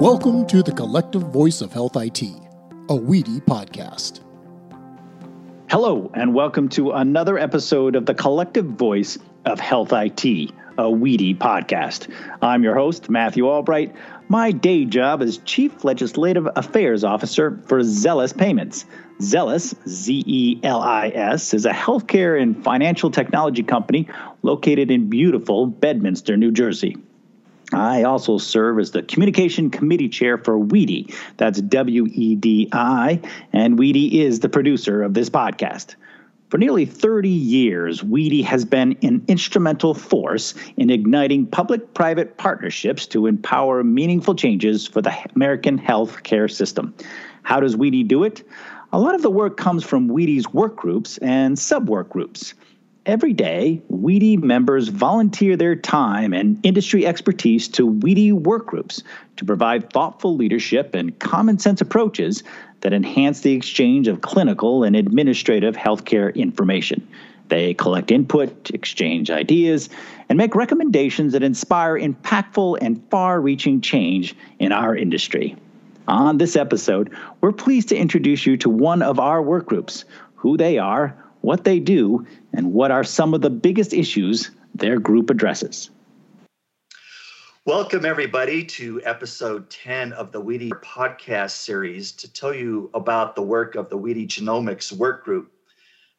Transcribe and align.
Welcome 0.00 0.46
to 0.46 0.62
the 0.62 0.72
Collective 0.72 1.20
Voice 1.24 1.60
of 1.60 1.74
Health 1.74 1.94
IT, 1.94 2.22
a 2.22 2.96
WEDI 2.96 3.42
podcast. 3.42 4.20
Hello, 5.68 6.10
and 6.14 6.32
welcome 6.32 6.70
to 6.70 6.92
another 6.92 7.38
episode 7.38 7.94
of 7.94 8.06
the 8.06 8.14
Collective 8.14 8.64
Voice 8.64 9.18
of 9.44 9.60
Health 9.60 9.92
IT, 9.92 10.24
a 10.24 10.84
WEDI 10.84 11.36
podcast. 11.36 12.10
I'm 12.40 12.62
your 12.62 12.74
host, 12.74 13.10
Matthew 13.10 13.46
Albright. 13.46 13.94
My 14.30 14.52
day 14.52 14.86
job 14.86 15.20
is 15.20 15.36
Chief 15.44 15.84
Legislative 15.84 16.48
Affairs 16.56 17.04
Officer 17.04 17.60
for 17.66 17.80
Zelis 17.80 18.34
Payments. 18.34 18.86
Zelis, 19.18 19.74
Z 19.86 20.24
E 20.26 20.60
L 20.62 20.80
I 20.80 21.08
S, 21.08 21.52
is 21.52 21.66
a 21.66 21.72
healthcare 21.72 22.40
and 22.40 22.64
financial 22.64 23.10
technology 23.10 23.62
company 23.62 24.08
located 24.40 24.90
in 24.90 25.10
beautiful 25.10 25.66
Bedminster, 25.66 26.38
New 26.38 26.52
Jersey. 26.52 26.96
I 27.72 28.02
also 28.02 28.38
serve 28.38 28.78
as 28.78 28.90
the 28.90 29.02
Communication 29.02 29.70
Committee 29.70 30.08
Chair 30.08 30.38
for 30.38 30.58
WEDI. 30.58 31.14
That's 31.36 31.60
W 31.60 32.06
E 32.10 32.34
D 32.34 32.68
I, 32.72 33.20
and 33.52 33.78
WEDI 33.78 34.14
is 34.14 34.40
the 34.40 34.48
producer 34.48 35.02
of 35.02 35.14
this 35.14 35.30
podcast. 35.30 35.94
For 36.48 36.58
nearly 36.58 36.84
30 36.84 37.28
years, 37.28 38.02
WEDI 38.02 38.42
has 38.42 38.64
been 38.64 38.98
an 39.02 39.24
instrumental 39.28 39.94
force 39.94 40.54
in 40.76 40.90
igniting 40.90 41.46
public 41.46 41.94
private 41.94 42.36
partnerships 42.38 43.06
to 43.08 43.28
empower 43.28 43.84
meaningful 43.84 44.34
changes 44.34 44.88
for 44.88 45.00
the 45.00 45.14
American 45.36 45.78
healthcare 45.78 46.50
system. 46.50 46.92
How 47.44 47.60
does 47.60 47.76
WEDI 47.76 48.08
do 48.08 48.24
it? 48.24 48.42
A 48.92 48.98
lot 48.98 49.14
of 49.14 49.22
the 49.22 49.30
work 49.30 49.56
comes 49.56 49.84
from 49.84 50.08
WEDI's 50.08 50.52
work 50.52 50.74
groups 50.74 51.18
and 51.18 51.56
sub 51.56 51.88
work 51.88 52.08
groups. 52.08 52.54
Every 53.10 53.32
day, 53.32 53.82
WEDI 53.90 54.40
members 54.40 54.86
volunteer 54.86 55.56
their 55.56 55.74
time 55.74 56.32
and 56.32 56.60
industry 56.62 57.04
expertise 57.04 57.66
to 57.70 57.84
WEDI 57.84 58.30
workgroups 58.30 59.02
to 59.34 59.44
provide 59.44 59.92
thoughtful 59.92 60.36
leadership 60.36 60.94
and 60.94 61.18
common 61.18 61.58
sense 61.58 61.80
approaches 61.80 62.44
that 62.82 62.92
enhance 62.92 63.40
the 63.40 63.52
exchange 63.52 64.06
of 64.06 64.20
clinical 64.20 64.84
and 64.84 64.94
administrative 64.94 65.74
healthcare 65.74 66.32
information. 66.36 67.04
They 67.48 67.74
collect 67.74 68.12
input, 68.12 68.70
exchange 68.70 69.28
ideas, 69.28 69.88
and 70.28 70.38
make 70.38 70.54
recommendations 70.54 71.32
that 71.32 71.42
inspire 71.42 71.98
impactful 71.98 72.78
and 72.80 73.02
far 73.10 73.40
reaching 73.40 73.80
change 73.80 74.36
in 74.60 74.70
our 74.70 74.94
industry. 74.94 75.56
On 76.06 76.38
this 76.38 76.54
episode, 76.54 77.12
we're 77.40 77.50
pleased 77.50 77.88
to 77.88 77.96
introduce 77.96 78.46
you 78.46 78.56
to 78.58 78.70
one 78.70 79.02
of 79.02 79.18
our 79.18 79.42
workgroups, 79.42 80.04
who 80.36 80.56
they 80.56 80.78
are, 80.78 81.16
what 81.40 81.64
they 81.64 81.80
do, 81.80 82.26
and 82.52 82.72
what 82.72 82.90
are 82.90 83.04
some 83.04 83.34
of 83.34 83.40
the 83.40 83.50
biggest 83.50 83.92
issues 83.92 84.50
their 84.74 84.98
group 84.98 85.30
addresses. 85.30 85.90
Welcome, 87.66 88.04
everybody, 88.06 88.64
to 88.64 89.02
episode 89.04 89.68
10 89.70 90.14
of 90.14 90.32
the 90.32 90.40
WEDI 90.40 90.70
podcast 90.82 91.50
series 91.50 92.12
to 92.12 92.32
tell 92.32 92.54
you 92.54 92.90
about 92.94 93.36
the 93.36 93.42
work 93.42 93.74
of 93.74 93.90
the 93.90 93.98
WEDI 93.98 94.26
Genomics 94.26 94.92
Work 94.92 95.24
Group. 95.24 95.52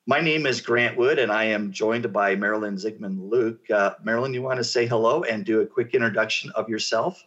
My 0.08 0.22
name 0.22 0.46
is 0.46 0.62
Grant 0.62 0.98
Wood, 0.98 1.20
and 1.20 1.32
I 1.32 1.46
am 1.46 1.72
joined 1.72 2.12
by 2.14 2.36
Marilyn 2.36 2.76
Zigmund 2.76 3.30
Luke. 3.30 3.70
Uh, 3.70 3.96
Marilyn, 4.04 4.34
you 4.34 4.42
want 4.42 4.58
to 4.58 4.64
say 4.64 4.86
hello 4.86 5.24
and 5.24 5.46
do 5.46 5.62
a 5.62 5.66
quick 5.66 5.94
introduction 5.94 6.52
of 6.56 6.70
yourself? 6.70 7.24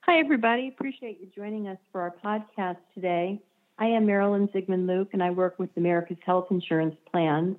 Hi, 0.00 0.18
everybody. 0.18 0.68
Appreciate 0.68 1.20
you 1.20 1.28
joining 1.34 1.68
us 1.68 1.78
for 1.92 2.00
our 2.00 2.14
podcast 2.24 2.78
today. 2.94 3.40
I 3.78 3.86
am 3.86 4.06
Marilyn 4.06 4.48
Zigmund 4.52 4.86
Luke, 4.86 5.08
and 5.12 5.22
I 5.22 5.30
work 5.30 5.58
with 5.58 5.70
America's 5.76 6.18
Health 6.24 6.48
Insurance 6.50 6.94
Plans. 7.10 7.56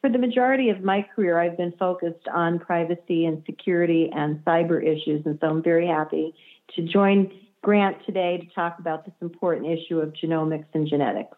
For 0.00 0.10
the 0.10 0.18
majority 0.18 0.70
of 0.70 0.82
my 0.82 1.06
career, 1.14 1.38
I've 1.38 1.56
been 1.56 1.72
focused 1.78 2.26
on 2.32 2.58
privacy 2.58 3.24
and 3.24 3.42
security 3.46 4.10
and 4.14 4.44
cyber 4.44 4.82
issues, 4.82 5.24
and 5.24 5.38
so 5.40 5.48
I'm 5.48 5.62
very 5.62 5.86
happy 5.86 6.34
to 6.74 6.82
join 6.82 7.30
Grant 7.62 8.04
today 8.04 8.38
to 8.38 8.54
talk 8.54 8.80
about 8.80 9.04
this 9.04 9.14
important 9.20 9.68
issue 9.68 10.00
of 10.00 10.12
genomics 10.12 10.66
and 10.74 10.88
genetics. 10.88 11.36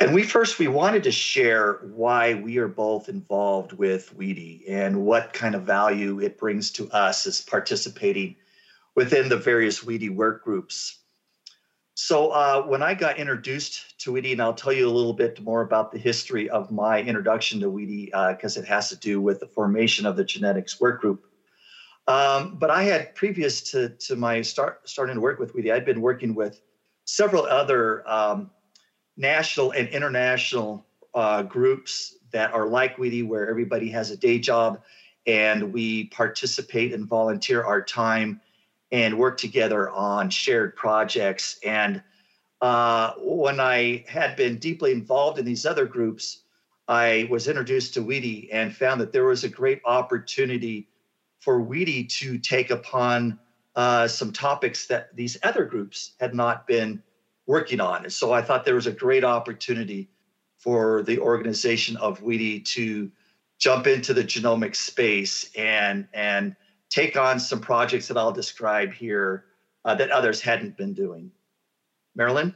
And 0.00 0.14
we 0.14 0.22
first 0.22 0.58
we 0.58 0.66
wanted 0.66 1.04
to 1.04 1.12
share 1.12 1.74
why 1.94 2.34
we 2.34 2.56
are 2.56 2.68
both 2.68 3.08
involved 3.08 3.74
with 3.74 4.16
WEDI 4.16 4.64
and 4.68 5.04
what 5.04 5.34
kind 5.34 5.54
of 5.54 5.62
value 5.62 6.20
it 6.20 6.38
brings 6.38 6.70
to 6.72 6.90
us 6.90 7.26
as 7.26 7.42
participating 7.42 8.34
within 8.94 9.28
the 9.28 9.36
various 9.36 9.84
WEDI 9.84 10.08
work 10.08 10.42
groups. 10.42 10.99
So 12.02 12.30
uh, 12.30 12.62
when 12.62 12.82
I 12.82 12.94
got 12.94 13.18
introduced 13.18 13.98
to 13.98 14.12
WEDI, 14.12 14.32
and 14.32 14.40
I'll 14.40 14.54
tell 14.54 14.72
you 14.72 14.88
a 14.88 14.90
little 14.90 15.12
bit 15.12 15.38
more 15.42 15.60
about 15.60 15.92
the 15.92 15.98
history 15.98 16.48
of 16.48 16.70
my 16.70 17.02
introduction 17.02 17.60
to 17.60 17.66
WEDI, 17.66 18.06
because 18.34 18.56
uh, 18.56 18.60
it 18.60 18.66
has 18.66 18.88
to 18.88 18.96
do 18.96 19.20
with 19.20 19.38
the 19.38 19.46
formation 19.46 20.06
of 20.06 20.16
the 20.16 20.24
genetics 20.24 20.80
work 20.80 21.02
group. 21.02 21.26
Um, 22.08 22.56
but 22.58 22.70
I 22.70 22.84
had 22.84 23.14
previous 23.14 23.60
to, 23.72 23.90
to 23.90 24.16
my 24.16 24.40
start 24.40 24.80
starting 24.88 25.16
to 25.16 25.20
work 25.20 25.38
with 25.38 25.52
WEDI, 25.54 25.74
I'd 25.74 25.84
been 25.84 26.00
working 26.00 26.34
with 26.34 26.58
several 27.04 27.44
other 27.44 28.08
um, 28.08 28.50
national 29.18 29.72
and 29.72 29.86
international 29.90 30.86
uh, 31.12 31.42
groups 31.42 32.16
that 32.32 32.54
are 32.54 32.66
like 32.66 32.96
WEDI, 32.96 33.28
where 33.28 33.46
everybody 33.50 33.90
has 33.90 34.10
a 34.10 34.16
day 34.16 34.38
job 34.38 34.80
and 35.26 35.70
we 35.70 36.04
participate 36.06 36.94
and 36.94 37.06
volunteer 37.06 37.62
our 37.62 37.82
time 37.82 38.40
and 38.92 39.18
work 39.18 39.36
together 39.38 39.90
on 39.90 40.30
shared 40.30 40.76
projects. 40.76 41.58
And 41.64 42.02
uh, 42.60 43.12
when 43.18 43.60
I 43.60 44.04
had 44.08 44.36
been 44.36 44.58
deeply 44.58 44.92
involved 44.92 45.38
in 45.38 45.44
these 45.44 45.64
other 45.64 45.86
groups, 45.86 46.42
I 46.88 47.28
was 47.30 47.48
introduced 47.48 47.94
to 47.94 48.04
WEDI 48.04 48.48
and 48.52 48.74
found 48.74 49.00
that 49.00 49.12
there 49.12 49.24
was 49.24 49.44
a 49.44 49.48
great 49.48 49.80
opportunity 49.84 50.88
for 51.38 51.62
WEDI 51.62 52.08
to 52.18 52.38
take 52.38 52.70
upon 52.70 53.38
uh, 53.76 54.08
some 54.08 54.32
topics 54.32 54.86
that 54.88 55.14
these 55.14 55.38
other 55.42 55.64
groups 55.64 56.12
had 56.18 56.34
not 56.34 56.66
been 56.66 57.02
working 57.46 57.80
on. 57.80 58.04
And 58.04 58.12
so 58.12 58.32
I 58.32 58.42
thought 58.42 58.64
there 58.64 58.74
was 58.74 58.86
a 58.86 58.92
great 58.92 59.24
opportunity 59.24 60.10
for 60.58 61.02
the 61.02 61.18
organization 61.18 61.96
of 61.96 62.20
WEDI 62.20 62.64
to 62.66 63.10
jump 63.58 63.86
into 63.86 64.12
the 64.12 64.24
genomic 64.24 64.74
space 64.74 65.50
and 65.56 66.08
and 66.12 66.56
take 66.90 67.16
on 67.16 67.40
some 67.40 67.60
projects 67.60 68.08
that 68.08 68.18
I'll 68.18 68.32
describe 68.32 68.92
here 68.92 69.44
uh, 69.84 69.94
that 69.94 70.10
others 70.10 70.40
hadn't 70.40 70.76
been 70.76 70.92
doing. 70.92 71.30
Marilyn? 72.14 72.54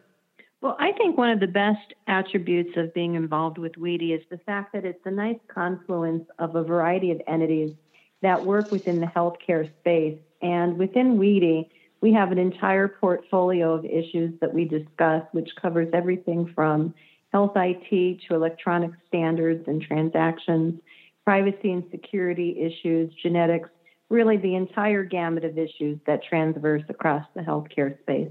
Well, 0.61 0.77
I 0.79 0.93
think 0.93 1.17
one 1.17 1.31
of 1.31 1.41
the 1.41 1.47
best 1.47 1.95
attributes 2.07 2.77
of 2.77 2.93
being 2.95 3.15
involved 3.15 3.59
with 3.59 3.73
WEDI 3.75 4.15
is 4.15 4.23
the 4.31 4.39
fact 4.39 4.73
that 4.73 4.85
it's 4.85 5.05
a 5.05 5.11
nice 5.11 5.39
confluence 5.49 6.25
of 6.39 6.57
a 6.57 6.65
variety 6.65 7.11
of 7.11 7.21
entities 7.27 7.75
that 8.23 8.45
work 8.45 8.71
within 8.71 9.01
the 9.01 9.07
healthcare 9.07 9.71
space. 9.81 10.19
And 10.41 10.79
within 10.79 11.19
WEDI, 11.19 11.69
we 12.01 12.13
have 12.15 12.33
an 12.33 12.39
entire 12.39 12.89
portfolio 12.89 13.75
of 13.75 13.85
issues 13.85 14.39
that 14.41 14.53
we 14.53 14.65
discuss, 14.65 15.23
which 15.33 15.51
covers 15.61 15.89
everything 15.93 16.51
from 16.55 16.95
health 17.33 17.53
IT 17.57 18.21
to 18.29 18.35
electronic 18.35 18.91
standards 19.07 19.65
and 19.67 19.83
transactions, 19.83 20.81
privacy 21.25 21.73
and 21.73 21.85
security 21.91 22.59
issues, 22.61 23.13
genetics, 23.23 23.69
really 24.15 24.37
the 24.37 24.55
entire 24.55 25.05
gamut 25.05 25.45
of 25.45 25.59
issues 25.59 25.99
that 26.07 26.23
transverse 26.23 26.83
across 26.89 27.27
the 27.35 27.43
healthcare 27.43 28.01
space. 28.01 28.31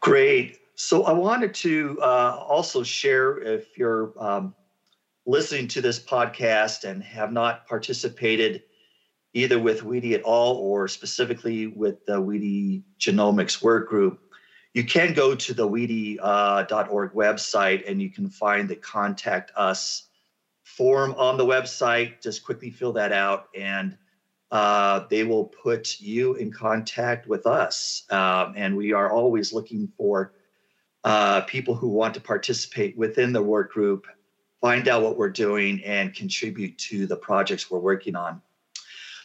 Great. 0.00 0.58
So 0.74 1.04
I 1.04 1.12
wanted 1.12 1.54
to 1.54 1.98
uh, 2.02 2.44
also 2.46 2.82
share 2.82 3.38
if 3.38 3.78
you're 3.78 4.12
um, 4.18 4.54
listening 5.26 5.68
to 5.68 5.80
this 5.80 5.98
podcast 5.98 6.84
and 6.84 7.02
have 7.02 7.32
not 7.32 7.66
participated 7.66 8.62
either 9.34 9.58
with 9.58 9.82
WEDI 9.82 10.14
at 10.14 10.22
all 10.22 10.56
or 10.56 10.88
specifically 10.88 11.66
with 11.66 12.04
the 12.06 12.20
WEDI 12.20 12.82
Genomics 12.98 13.62
Work 13.62 13.88
Group, 13.88 14.20
you 14.74 14.84
can 14.84 15.14
go 15.14 15.34
to 15.34 15.54
the 15.54 15.68
WEDI.org 15.68 16.20
uh, 16.20 17.14
website 17.14 17.88
and 17.88 18.00
you 18.00 18.10
can 18.10 18.28
find 18.28 18.68
the 18.68 18.76
contact 18.76 19.52
us 19.56 20.08
form 20.64 21.14
on 21.14 21.36
the 21.36 21.44
website. 21.44 22.22
Just 22.22 22.44
quickly 22.44 22.70
fill 22.70 22.92
that 22.92 23.12
out 23.12 23.48
and 23.54 23.96
uh, 24.50 25.04
they 25.10 25.24
will 25.24 25.44
put 25.44 26.00
you 26.00 26.34
in 26.34 26.50
contact 26.50 27.26
with 27.26 27.46
us. 27.46 28.04
Um, 28.10 28.54
and 28.56 28.76
we 28.76 28.92
are 28.92 29.10
always 29.10 29.52
looking 29.52 29.92
for 29.96 30.32
uh, 31.04 31.42
people 31.42 31.74
who 31.74 31.88
want 31.88 32.14
to 32.14 32.20
participate 32.20 32.96
within 32.96 33.32
the 33.32 33.42
work 33.42 33.72
group, 33.72 34.06
find 34.60 34.88
out 34.88 35.02
what 35.02 35.16
we're 35.16 35.30
doing, 35.30 35.82
and 35.84 36.14
contribute 36.14 36.76
to 36.78 37.06
the 37.06 37.16
projects 37.16 37.70
we're 37.70 37.78
working 37.78 38.16
on. 38.16 38.40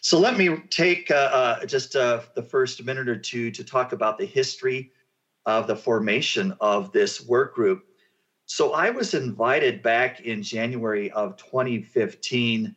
So 0.01 0.19
let 0.19 0.37
me 0.37 0.57
take 0.69 1.09
uh, 1.11 1.13
uh 1.13 1.65
just 1.65 1.95
uh, 1.95 2.21
the 2.35 2.43
first 2.43 2.83
minute 2.83 3.07
or 3.07 3.17
two 3.17 3.51
to 3.51 3.63
talk 3.63 3.93
about 3.93 4.17
the 4.17 4.25
history 4.25 4.91
of 5.45 5.67
the 5.67 5.75
formation 5.75 6.55
of 6.59 6.91
this 6.91 7.25
work 7.25 7.55
group. 7.55 7.85
So 8.45 8.73
I 8.73 8.89
was 8.89 9.13
invited 9.13 9.81
back 9.81 10.21
in 10.21 10.43
January 10.43 11.09
of 11.11 11.37
2015 11.37 12.75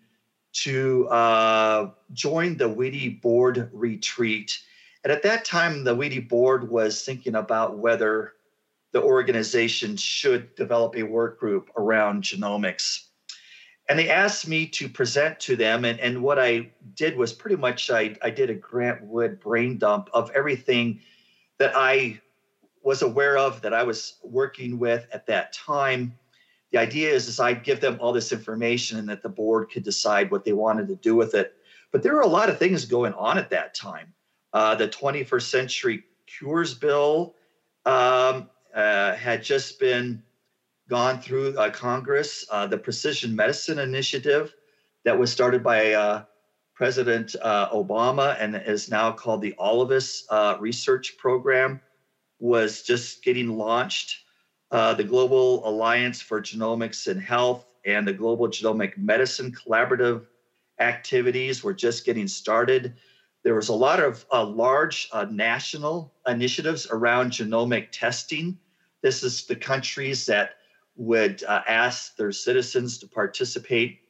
to 0.65 1.09
uh, 1.09 1.91
join 2.13 2.57
the 2.57 2.69
WEDI 2.69 3.21
board 3.21 3.69
retreat. 3.73 4.59
And 5.05 5.13
at 5.13 5.23
that 5.23 5.45
time, 5.45 5.85
the 5.85 5.95
WEDI 5.95 6.29
board 6.29 6.69
was 6.71 7.05
thinking 7.05 7.35
about 7.35 7.79
whether 7.79 8.33
the 8.93 9.03
organization 9.03 9.97
should 9.97 10.55
develop 10.55 10.97
a 10.97 11.03
work 11.03 11.39
group 11.39 11.71
around 11.77 12.23
genomics. 12.23 13.05
and 13.89 13.99
they 13.99 14.09
asked 14.11 14.49
me 14.49 14.67
to 14.67 14.89
present 14.89 15.39
to 15.41 15.57
them. 15.57 15.85
And, 15.85 16.01
and 16.01 16.23
what 16.23 16.39
I 16.39 16.71
did 16.95 17.17
was 17.17 17.33
pretty 17.33 17.57
much 17.57 17.91
I, 17.91 18.17
I 18.23 18.31
did 18.31 18.51
a 18.51 18.55
Grant 18.55 19.03
Wood 19.03 19.39
brain 19.41 19.79
dump 19.79 20.11
of 20.13 20.31
everything 20.31 21.01
that 21.59 21.73
I 21.75 22.21
was 22.83 23.03
aware 23.03 23.37
of, 23.39 23.63
that 23.63 23.75
I 23.75 23.83
was 23.83 24.19
working 24.23 24.79
with 24.79 25.07
at 25.13 25.27
that 25.27 25.53
time. 25.53 26.19
The 26.73 26.79
idea 26.79 27.11
is, 27.11 27.29
is 27.29 27.41
I'd 27.41 27.65
give 27.65 27.81
them 27.81 27.99
all 28.01 28.13
this 28.13 28.33
information 28.33 28.99
and 28.99 29.09
that 29.09 29.23
the 29.23 29.29
board 29.29 29.71
could 29.71 29.85
decide 29.85 30.31
what 30.31 30.45
they 30.45 30.53
wanted 30.53 30.89
to 30.89 30.97
do 30.97 31.15
with 31.15 31.35
it. 31.35 31.55
But 31.93 32.03
there 32.03 32.15
were 32.15 32.23
a 32.23 32.27
lot 32.27 32.51
of 32.51 32.59
things 32.59 32.85
going 32.85 33.13
on 33.15 33.39
at 33.39 33.51
that 33.51 33.75
time. 33.75 34.13
Uh, 34.53 34.75
the 34.75 34.89
21st 34.89 35.43
Century 35.43 36.05
Cures 36.27 36.75
Bill 36.75 37.35
um, 37.85 38.51
uh, 38.75 39.15
had 39.15 39.43
just 39.43 39.79
been 39.79 40.23
gone 40.89 41.21
through 41.21 41.57
uh, 41.57 41.71
Congress. 41.71 42.45
Uh, 42.51 42.67
the 42.67 42.79
Precision 42.79 43.35
Medicine 43.35 43.79
Initiative 43.79 44.55
that 45.05 45.19
was 45.19 45.31
started 45.31 45.63
by 45.63 45.93
uh, 45.93 46.25
President 46.75 47.35
uh, 47.41 47.71
Obama 47.71 48.37
and 48.39 48.57
is 48.57 48.91
now 48.91 49.13
called 49.13 49.41
the 49.41 49.55
All 49.55 49.81
of 49.81 49.91
Us 49.91 50.25
Research 50.61 51.17
Program 51.19 51.81
was 52.39 52.83
just 52.83 53.25
getting 53.25 53.49
launched. 53.49 54.26
The 54.71 55.05
Global 55.07 55.67
Alliance 55.69 56.21
for 56.21 56.41
Genomics 56.41 57.07
and 57.07 57.21
Health 57.21 57.67
and 57.85 58.07
the 58.07 58.13
Global 58.13 58.49
Genomic 58.49 58.99
Medicine 58.99 59.53
Collaborative 59.53 60.27
activities 60.79 61.63
were 61.63 61.73
just 61.73 62.05
getting 62.05 62.29
started. 62.29 62.95
There 63.43 63.55
was 63.55 63.69
a 63.69 63.75
lot 63.75 64.01
of 64.01 64.27
uh, 64.33 64.45
large 64.45 65.09
uh, 65.13 65.27
national 65.31 66.13
initiatives 66.27 66.89
around 66.91 67.31
genomic 67.31 67.89
testing. 67.93 68.59
This 69.03 69.23
is 69.23 69.47
the 69.47 69.57
countries 69.57 70.27
that 70.27 70.57
would 70.97 71.45
uh, 71.45 71.63
ask 71.69 72.17
their 72.17 72.33
citizens 72.33 72.99
to 72.99 73.07
participate 73.07 74.01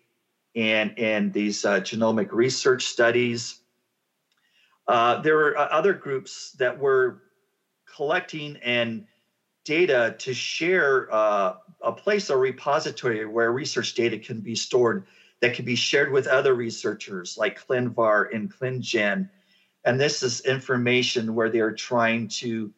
in, 0.55 0.91
in 0.93 1.33
these 1.33 1.65
uh, 1.65 1.81
genomic 1.81 2.33
research 2.33 2.87
studies. 2.87 3.61
Uh, 4.89 5.21
there 5.21 5.37
were 5.37 5.59
uh, 5.59 5.67
other 5.67 5.93
groups 5.93 6.53
that 6.53 6.79
were 6.79 7.23
collecting 7.95 8.57
and 8.63 9.05
data 9.67 10.15
to 10.19 10.33
share 10.33 11.09
a 11.11 11.93
place, 11.97 12.31
a 12.31 12.37
repository 12.37 13.27
where 13.27 13.53
research 13.53 13.95
data 13.95 14.19
can 14.19 14.41
be 14.41 14.55
stored 14.55 15.07
that 15.41 15.55
can 15.55 15.65
be 15.65 15.77
shared 15.77 16.11
with 16.13 16.27
other 16.27 16.55
researchers 16.55 17.37
like 17.37 17.61
ClinVar 17.61 18.35
and 18.35 18.53
ClinGen. 18.53 19.29
And 19.85 20.01
this 20.01 20.23
is 20.23 20.41
information 20.41 21.35
where 21.35 21.51
they're 21.51 21.75
trying 21.75 22.29
to 22.41 22.73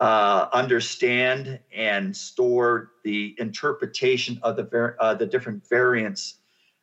uh, 0.00 0.46
understand 0.52 1.60
and 1.74 2.16
store 2.16 2.92
the 3.02 3.34
interpretation 3.38 4.38
of 4.42 4.56
the, 4.56 4.94
uh, 5.00 5.14
the 5.14 5.26
different 5.26 5.68
variants 5.68 6.38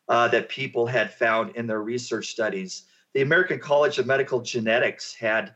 uh, 0.09 0.27
that 0.27 0.49
people 0.49 0.85
had 0.85 1.13
found 1.13 1.55
in 1.55 1.67
their 1.67 1.81
research 1.81 2.27
studies. 2.27 2.83
The 3.13 3.21
American 3.21 3.59
College 3.59 3.97
of 3.99 4.05
Medical 4.05 4.41
Genetics 4.41 5.13
had 5.13 5.55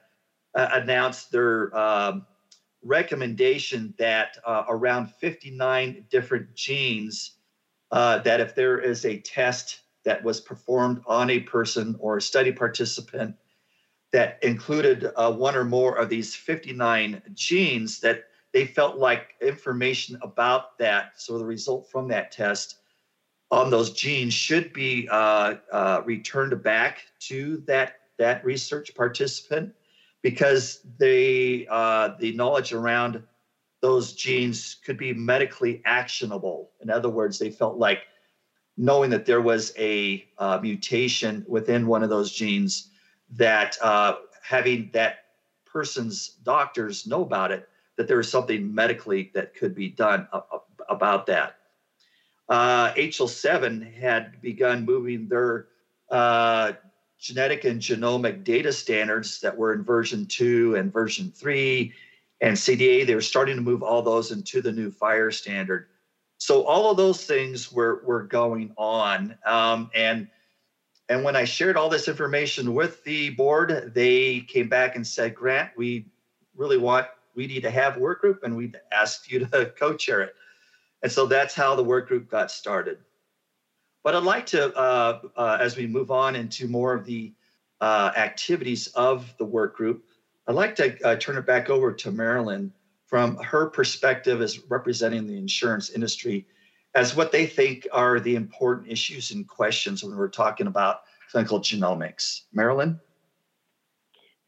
uh, 0.56 0.70
announced 0.72 1.32
their 1.32 1.76
um, 1.78 2.26
recommendation 2.86 3.94
that 3.98 4.38
uh, 4.46 4.64
around 4.70 5.12
59 5.20 6.06
different 6.10 6.54
genes 6.56 7.32
uh, 7.92 8.20
that 8.20 8.40
if 8.40 8.56
there 8.56 8.80
is 8.80 9.06
a 9.06 9.20
test 9.20 9.82
that 10.06 10.24
was 10.24 10.40
performed 10.40 11.02
on 11.08 11.30
a 11.30 11.40
person 11.40 11.96
or 12.00 12.18
a 12.18 12.22
study 12.22 12.52
participant 12.52 13.36
that 14.12 14.38
included 14.44 15.12
uh, 15.16 15.32
one 15.34 15.56
or 15.56 15.66
more 15.66 15.96
of 15.96 16.10
these 16.10 16.36
59 16.36 17.22
genes, 17.34 18.00
that 18.00 18.26
they 18.54 18.66
felt 18.66 18.98
like 18.98 19.34
information 19.42 20.18
about 20.22 20.78
that, 20.78 21.14
so 21.18 21.38
the 21.38 21.46
result 21.46 21.90
from 21.92 22.08
that 22.08 22.32
test 22.32 22.78
on 23.52 23.70
those 23.70 23.92
genes 23.92 24.34
should 24.34 24.74
be 24.74 25.08
uh, 25.12 25.56
uh, 25.72 26.02
returned 26.06 26.62
back 26.64 27.00
to 27.20 27.58
that 27.68 27.96
that 28.18 28.46
research 28.46 28.96
participant 28.96 29.74
because 30.26 30.80
they 30.98 31.68
uh, 31.70 32.16
the 32.20 32.34
knowledge 32.34 32.74
around 32.74 33.22
those 33.82 34.14
genes 34.14 34.78
could 34.84 34.98
be 34.98 35.14
medically 35.14 35.84
actionable. 35.86 36.72
In 36.82 36.90
other 36.90 37.10
words, 37.10 37.38
they 37.38 37.52
felt 37.52 37.78
like 37.78 38.00
knowing 38.76 39.12
that 39.12 39.28
there 39.28 39.44
was 39.44 39.72
a 39.78 40.28
uh, 40.40 40.58
mutation 40.60 41.46
within 41.48 41.86
one 41.86 42.02
of 42.02 42.10
those 42.10 42.32
genes, 42.32 42.90
that 43.34 43.78
uh, 43.84 44.16
having 44.42 44.90
that 44.94 45.26
person's 45.64 46.30
doctors 46.42 47.06
know 47.06 47.22
about 47.22 47.52
it, 47.52 47.70
that 47.96 48.08
there 48.08 48.18
was 48.18 48.28
something 48.28 48.74
medically 48.74 49.30
that 49.36 49.54
could 49.54 49.76
be 49.76 49.90
done 49.90 50.28
about 50.90 51.28
that. 51.28 51.58
Uh, 52.50 52.92
HL7 52.94 53.94
had 53.94 54.42
begun 54.42 54.86
moving 54.86 55.28
their 55.28 55.68
uh, 56.10 56.72
genetic 57.20 57.64
and 57.64 57.82
genomic 57.82 58.44
data 58.44 58.72
standards 58.72 59.40
that 59.42 59.58
were 59.58 59.74
in 59.74 59.84
version 59.84 60.26
two 60.26 60.76
and 60.76 60.92
version 60.92 61.32
three 61.32 61.94
and 62.42 62.56
CDA, 62.56 63.06
they 63.06 63.16
were 63.16 63.22
starting 63.22 63.56
to 63.56 63.62
move 63.62 63.82
all 63.82 64.02
those 64.02 64.32
into 64.32 64.62
the 64.62 64.72
new 64.72 64.92
FHIR 64.92 65.34
standard. 65.34 65.88
So 66.38 66.66
all 66.66 66.92
of 66.92 66.98
those 66.98 67.26
things 67.26 67.72
were 67.72 68.02
were 68.04 68.24
going 68.24 68.74
on, 68.78 69.38
um, 69.46 69.90
and 69.96 70.28
and 71.08 71.24
when 71.24 71.36
I 71.36 71.46
shared 71.46 71.78
all 71.78 71.90
this 71.90 72.08
information 72.08 72.74
with 72.74 73.04
the 73.04 73.30
board, 73.32 73.94
they 73.94 74.42
came 74.42 74.68
back 74.68 74.96
and 74.96 75.06
said, 75.06 75.36
Grant, 75.36 75.72
we 75.78 76.08
really 76.56 76.78
want 76.78 77.08
we 77.36 77.48
need 77.48 77.64
to 77.64 77.72
have 77.72 77.98
a 77.98 78.00
work 78.00 78.22
group, 78.22 78.44
and 78.44 78.56
we 78.56 78.74
asked 78.92 79.32
you 79.32 79.40
to 79.46 79.74
co-chair 79.80 80.22
it. 80.22 80.36
And 81.04 81.12
so 81.12 81.26
that's 81.26 81.54
how 81.54 81.76
the 81.76 81.84
work 81.84 82.08
group 82.08 82.30
got 82.30 82.52
started. 82.52 82.98
But 84.06 84.14
I'd 84.14 84.24
like 84.24 84.46
to, 84.48 84.72
uh, 84.78 85.20
uh, 85.36 85.58
as 85.60 85.76
we 85.76 85.88
move 85.88 86.12
on 86.12 86.36
into 86.36 86.68
more 86.68 86.94
of 86.94 87.06
the 87.06 87.34
uh, 87.82 88.12
activities 88.16 88.86
of 88.90 89.34
the 89.40 89.46
work 89.46 89.76
group, 89.76 90.06
I'd 90.48 90.54
like 90.54 90.76
to 90.76 90.96
uh, 91.04 91.16
turn 91.16 91.38
it 91.38 91.48
back 91.48 91.72
over 91.72 91.92
to 91.92 92.12
Marilyn 92.12 92.72
from 93.08 93.36
her 93.38 93.66
perspective 93.66 94.44
as 94.44 94.60
representing 94.70 95.26
the 95.26 95.36
insurance 95.36 95.90
industry 95.90 96.46
as 96.94 97.16
what 97.16 97.32
they 97.32 97.48
think 97.48 97.88
are 97.92 98.20
the 98.20 98.36
important 98.36 98.92
issues 98.92 99.32
and 99.32 99.48
questions 99.48 100.04
when 100.04 100.16
we're 100.16 100.30
talking 100.30 100.68
about 100.68 101.02
clinical 101.32 101.60
genomics. 101.60 102.42
Marilyn? 102.54 103.00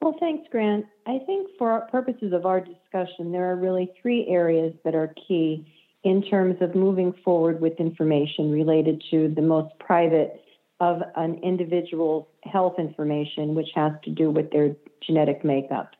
Well, 0.03 0.15
thanks, 0.19 0.47
Grant. 0.51 0.85
I 1.07 1.17
think 1.25 1.49
for 1.57 1.81
purposes 1.91 2.31
of 2.31 2.45
our 2.45 2.61
discussion, 2.61 3.31
there 3.31 3.51
are 3.51 3.55
really 3.55 3.91
three 4.03 4.27
areas 4.27 4.75
that 4.85 4.93
are 4.93 5.15
key 5.27 5.65
in 6.07 6.21
terms 6.21 6.55
of 6.61 6.73
moving 6.73 7.13
forward 7.25 7.59
with 7.59 7.73
information 7.81 8.49
related 8.49 9.03
to 9.11 9.27
the 9.35 9.41
most 9.41 9.77
private 9.77 10.41
of 10.79 11.01
an 11.17 11.37
individual's 11.43 12.25
health 12.43 12.75
information, 12.77 13.53
which 13.55 13.67
has 13.75 13.91
to 14.05 14.09
do 14.09 14.31
with 14.31 14.49
their 14.51 14.73
genetic 15.05 15.43
makeup. 15.43 15.97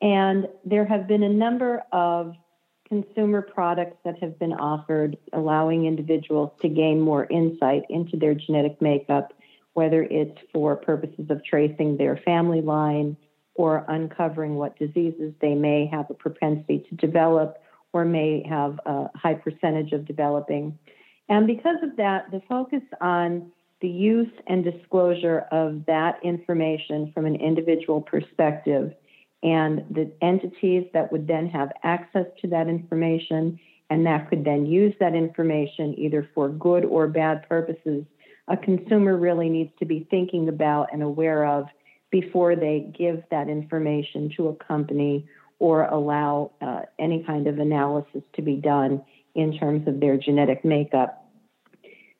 And 0.00 0.46
there 0.64 0.84
have 0.84 1.08
been 1.08 1.24
a 1.24 1.28
number 1.28 1.82
of 1.90 2.34
consumer 2.88 3.42
products 3.42 3.96
that 4.04 4.22
have 4.22 4.38
been 4.38 4.52
offered, 4.52 5.16
allowing 5.32 5.84
individuals 5.86 6.52
to 6.62 6.68
gain 6.68 7.00
more 7.00 7.24
insight 7.24 7.82
into 7.90 8.16
their 8.16 8.34
genetic 8.34 8.80
makeup, 8.80 9.32
whether 9.72 10.04
it's 10.04 10.38
for 10.52 10.76
purposes 10.76 11.26
of 11.28 11.44
tracing 11.44 11.96
their 11.96 12.18
family 12.24 12.60
line 12.60 13.16
or 13.56 13.84
uncovering 13.88 14.54
what 14.54 14.78
diseases 14.78 15.34
they 15.40 15.56
may 15.56 15.86
have 15.90 16.08
a 16.08 16.14
propensity 16.14 16.86
to 16.88 16.94
develop 16.94 17.58
or 17.94 18.04
may 18.04 18.44
have 18.46 18.78
a 18.84 19.08
high 19.14 19.34
percentage 19.34 19.92
of 19.92 20.04
developing. 20.04 20.76
And 21.28 21.46
because 21.46 21.76
of 21.82 21.96
that, 21.96 22.30
the 22.32 22.42
focus 22.48 22.82
on 23.00 23.52
the 23.80 23.88
use 23.88 24.32
and 24.48 24.64
disclosure 24.64 25.46
of 25.52 25.86
that 25.86 26.18
information 26.24 27.12
from 27.14 27.24
an 27.24 27.36
individual 27.36 28.00
perspective 28.00 28.92
and 29.42 29.84
the 29.90 30.10
entities 30.22 30.86
that 30.92 31.12
would 31.12 31.28
then 31.28 31.46
have 31.46 31.70
access 31.82 32.26
to 32.40 32.48
that 32.48 32.66
information 32.66 33.58
and 33.90 34.04
that 34.06 34.28
could 34.28 34.44
then 34.44 34.66
use 34.66 34.94
that 34.98 35.14
information 35.14 35.94
either 35.96 36.28
for 36.34 36.48
good 36.48 36.84
or 36.84 37.06
bad 37.06 37.46
purposes, 37.48 38.04
a 38.48 38.56
consumer 38.56 39.16
really 39.16 39.48
needs 39.48 39.70
to 39.78 39.84
be 39.84 40.06
thinking 40.10 40.48
about 40.48 40.88
and 40.92 41.02
aware 41.02 41.46
of 41.46 41.66
before 42.10 42.56
they 42.56 42.90
give 42.96 43.22
that 43.30 43.48
information 43.48 44.32
to 44.36 44.48
a 44.48 44.56
company 44.56 45.28
or 45.58 45.84
allow 45.84 46.50
uh, 46.60 46.82
any 46.98 47.22
kind 47.24 47.46
of 47.46 47.58
analysis 47.58 48.22
to 48.34 48.42
be 48.42 48.56
done 48.56 49.02
in 49.34 49.56
terms 49.56 49.86
of 49.88 50.00
their 50.00 50.16
genetic 50.16 50.64
makeup. 50.64 51.20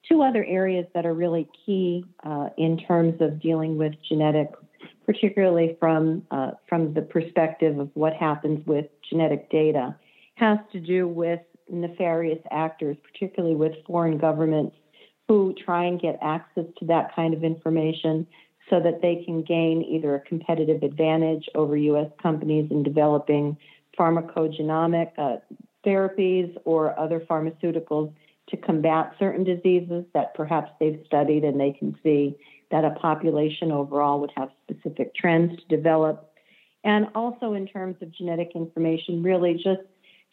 Two 0.09 0.23
other 0.23 0.45
areas 0.45 0.87
that 0.95 1.07
are 1.07 1.15
really 1.15 1.49
key 1.65 2.05
uh, 2.25 2.49
in 2.59 2.79
terms 2.79 3.21
of 3.21 3.41
dealing 3.41 3.79
with 3.79 3.93
genetics, 4.07 4.59
particularly 5.07 5.77
from 5.81 6.23
uh, 6.31 6.53
from 6.69 6.93
the 6.93 7.03
perspective 7.03 7.79
of 7.79 7.91
what 7.95 8.13
happens 8.13 8.65
with 8.67 8.87
genetic 9.09 9.51
data, 9.51 9.95
has 10.35 10.59
to 10.73 10.81
do 10.81 11.09
with 11.09 11.41
nefarious 11.71 12.41
actors, 12.51 12.97
particularly 13.03 13.55
with 13.55 13.73
foreign 13.87 14.19
governments 14.19 14.77
who 15.29 15.55
try 15.65 15.85
and 15.85 16.01
get 16.01 16.19
access 16.21 16.65
to 16.79 16.85
that 16.87 17.15
kind 17.17 17.33
of 17.33 17.43
information 17.43 18.27
so 18.71 18.81
that 18.81 19.03
they 19.03 19.23
can 19.25 19.43
gain 19.43 19.83
either 19.83 20.15
a 20.15 20.21
competitive 20.21 20.83
advantage 20.83 21.49
over 21.55 21.77
U.S. 21.77 22.11
companies 22.23 22.71
in 22.71 22.83
developing 22.83 23.57
pharmacogenomic 23.99 25.13
uh, 25.19 25.37
therapies 25.87 26.57
or 26.65 26.99
other 26.99 27.21
pharmaceuticals 27.21 28.13
to 28.49 28.57
combat 28.57 29.15
certain 29.19 29.45
diseases 29.45 30.05
that 30.15 30.35
perhaps 30.35 30.71
they've 30.81 31.03
studied 31.07 31.45
and 31.45 31.61
they 31.61 31.73
can 31.73 31.97
see 32.03 32.37
that 32.71 32.85
a 32.85 32.91
population 32.91 33.71
overall 33.71 34.21
would 34.21 34.33
have 34.37 34.51
specific 34.69 35.15
trends 35.15 35.57
to 35.57 35.77
develop. 35.77 36.31
And 36.83 37.07
also 37.15 37.55
in 37.55 37.67
terms 37.67 37.97
of 38.03 38.13
genetic 38.13 38.53
information, 38.55 39.23
really 39.23 39.55
just 39.55 39.81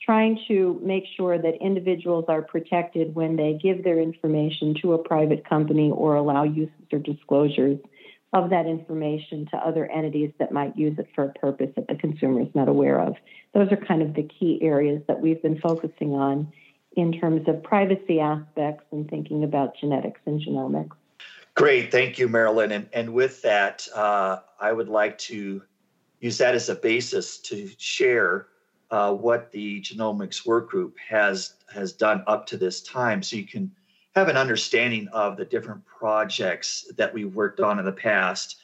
trying 0.03 0.39
to 0.47 0.79
make 0.83 1.03
sure 1.15 1.38
that 1.38 1.53
individuals 1.61 2.25
are 2.27 2.41
protected 2.41 3.13
when 3.13 3.35
they 3.35 3.59
give 3.61 3.83
their 3.83 4.00
information 4.00 4.75
to 4.81 4.93
a 4.93 4.97
private 4.97 5.47
company 5.47 5.91
or 5.91 6.15
allow 6.15 6.43
uses 6.43 6.73
or 6.91 7.00
disclosures 7.00 7.77
of 8.33 8.50
that 8.50 8.65
information 8.65 9.45
to 9.51 9.57
other 9.57 9.85
entities 9.91 10.31
that 10.39 10.51
might 10.51 10.77
use 10.77 10.97
it 10.97 11.07
for 11.13 11.25
a 11.25 11.33
purpose 11.33 11.69
that 11.75 11.88
the 11.88 11.95
consumer 11.95 12.41
is 12.41 12.47
not 12.55 12.69
aware 12.69 13.00
of. 13.00 13.15
Those 13.53 13.71
are 13.71 13.77
kind 13.77 14.01
of 14.01 14.13
the 14.13 14.23
key 14.23 14.59
areas 14.61 15.01
that 15.07 15.19
we've 15.19 15.41
been 15.41 15.59
focusing 15.59 16.13
on 16.13 16.51
in 16.95 17.11
terms 17.11 17.47
of 17.47 17.61
privacy 17.63 18.19
aspects 18.19 18.85
and 18.91 19.09
thinking 19.09 19.43
about 19.43 19.75
genetics 19.77 20.21
and 20.25 20.41
genomics. 20.41 20.91
Great, 21.55 21.91
thank 21.91 22.17
you, 22.17 22.29
Marilyn. 22.29 22.71
And, 22.71 22.89
and 22.93 23.13
with 23.13 23.41
that, 23.41 23.88
uh, 23.93 24.39
I 24.59 24.71
would 24.71 24.88
like 24.88 25.17
to 25.19 25.61
use 26.21 26.38
that 26.38 26.55
as 26.55 26.69
a 26.69 26.75
basis 26.75 27.38
to 27.39 27.69
share 27.77 28.47
uh, 28.91 29.13
what 29.13 29.51
the 29.51 29.81
genomics 29.81 30.45
work 30.45 30.69
group 30.69 30.97
has 30.97 31.53
has 31.73 31.93
done 31.93 32.23
up 32.27 32.45
to 32.45 32.57
this 32.57 32.81
time, 32.81 33.23
so 33.23 33.38
you 33.38 33.47
can 33.47 33.71
have 34.15 34.27
an 34.27 34.37
understanding 34.37 35.07
of 35.09 35.37
the 35.37 35.45
different 35.45 35.85
projects 35.85 36.85
that 36.97 37.13
we've 37.13 37.33
worked 37.33 37.59
on 37.59 37.79
in 37.79 37.85
the 37.85 37.91
past 37.91 38.57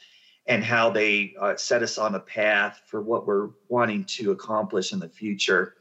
and 0.45 0.63
how 0.63 0.89
they 0.89 1.33
uh, 1.39 1.55
set 1.55 1.83
us 1.83 1.97
on 1.97 2.15
a 2.15 2.19
path 2.19 2.81
for 2.85 3.01
what 3.01 3.27
we're 3.27 3.49
wanting 3.69 4.03
to 4.05 4.31
accomplish 4.31 4.93
in 4.93 4.99
the 4.99 5.09
future. 5.09 5.75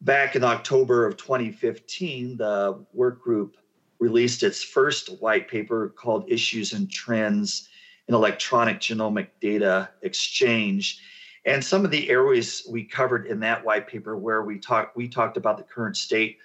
Back 0.00 0.36
in 0.36 0.44
October 0.44 1.06
of 1.06 1.16
2015, 1.16 2.36
the 2.36 2.84
work 2.92 3.20
group 3.20 3.56
released 3.98 4.44
its 4.44 4.62
first 4.62 5.20
white 5.20 5.48
paper 5.48 5.88
called 5.88 6.30
Issues 6.30 6.72
and 6.72 6.90
Trends 6.90 7.68
in 8.06 8.14
Electronic 8.14 8.78
Genomic 8.78 9.28
Data 9.40 9.90
Exchange. 10.02 11.00
And 11.44 11.64
some 11.64 11.84
of 11.84 11.90
the 11.90 12.08
areas 12.08 12.66
we 12.70 12.84
covered 12.84 13.26
in 13.26 13.40
that 13.40 13.64
white 13.64 13.88
paper 13.88 14.16
where 14.16 14.42
we 14.42 14.58
talked 14.58 14.96
we 14.96 15.08
talked 15.08 15.36
about 15.36 15.56
the 15.56 15.64
current 15.64 15.96
state 15.96 16.38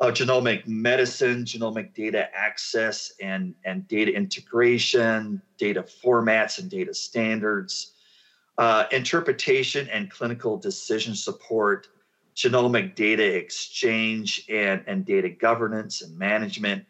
of 0.00 0.14
genomic 0.14 0.66
medicine, 0.66 1.44
genomic 1.44 1.94
data 1.94 2.28
access 2.34 3.12
and, 3.20 3.54
and 3.64 3.86
data 3.86 4.12
integration, 4.12 5.40
data 5.56 5.82
formats 5.82 6.58
and 6.58 6.68
data 6.68 6.92
standards, 6.92 7.92
uh, 8.58 8.84
interpretation 8.90 9.88
and 9.90 10.10
clinical 10.10 10.56
decision 10.56 11.14
support, 11.14 11.88
genomic 12.34 12.94
data 12.96 13.24
exchange 13.36 14.44
and, 14.48 14.82
and 14.86 15.04
data 15.04 15.28
governance 15.28 16.02
and 16.02 16.18
management, 16.18 16.84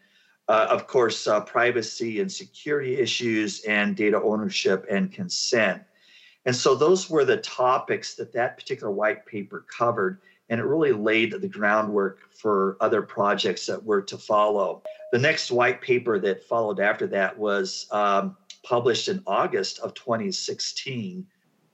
uh, 0.48 0.66
of 0.70 0.86
course, 0.86 1.26
uh, 1.26 1.40
privacy 1.40 2.20
and 2.20 2.30
security 2.32 2.96
issues, 2.96 3.62
and 3.64 3.96
data 3.96 4.20
ownership 4.22 4.86
and 4.90 5.12
consent. 5.12 5.82
And 6.46 6.54
so 6.54 6.74
those 6.74 7.08
were 7.08 7.24
the 7.24 7.38
topics 7.38 8.14
that 8.16 8.32
that 8.34 8.56
particular 8.58 8.92
white 8.92 9.24
paper 9.24 9.64
covered, 9.70 10.20
and 10.48 10.60
it 10.60 10.64
really 10.64 10.92
laid 10.92 11.32
the 11.32 11.48
groundwork 11.48 12.32
for 12.34 12.76
other 12.80 13.02
projects 13.02 13.66
that 13.66 13.82
were 13.82 14.02
to 14.02 14.18
follow. 14.18 14.82
The 15.12 15.18
next 15.18 15.50
white 15.50 15.80
paper 15.80 16.18
that 16.20 16.44
followed 16.44 16.80
after 16.80 17.06
that 17.08 17.38
was 17.38 17.86
um, 17.90 18.36
published 18.62 19.08
in 19.08 19.22
August 19.26 19.78
of 19.78 19.94
2016, 19.94 21.26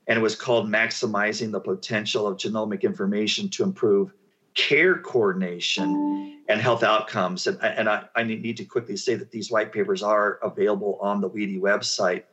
and 0.07 0.17
it 0.17 0.21
was 0.21 0.35
called 0.35 0.67
Maximizing 0.67 1.51
the 1.51 1.59
Potential 1.59 2.27
of 2.27 2.37
Genomic 2.37 2.83
Information 2.83 3.49
to 3.49 3.63
Improve 3.63 4.13
Care 4.53 4.97
Coordination 4.99 6.41
and 6.49 6.61
health 6.61 6.83
outcomes. 6.83 7.47
And, 7.47 7.61
and 7.61 7.87
I, 7.89 8.03
I, 8.15 8.23
need 8.23 8.57
to 8.57 8.65
quickly 8.65 8.97
say 8.97 9.15
that 9.15 9.31
these 9.31 9.49
white 9.49 9.71
papers 9.71 10.03
are 10.03 10.39
available 10.43 10.97
on 11.01 11.21
the 11.21 11.29
WEDI 11.29 11.61
website. 11.61 12.23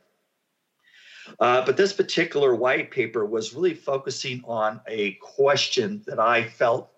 Uh, 1.39 1.65
but 1.65 1.77
this 1.77 1.93
particular 1.93 2.55
white 2.55 2.91
paper 2.91 3.25
was 3.25 3.53
really 3.53 3.73
focusing 3.73 4.41
on 4.45 4.81
a 4.87 5.13
question 5.13 6.01
that 6.07 6.19
I 6.19 6.43
felt 6.43 6.91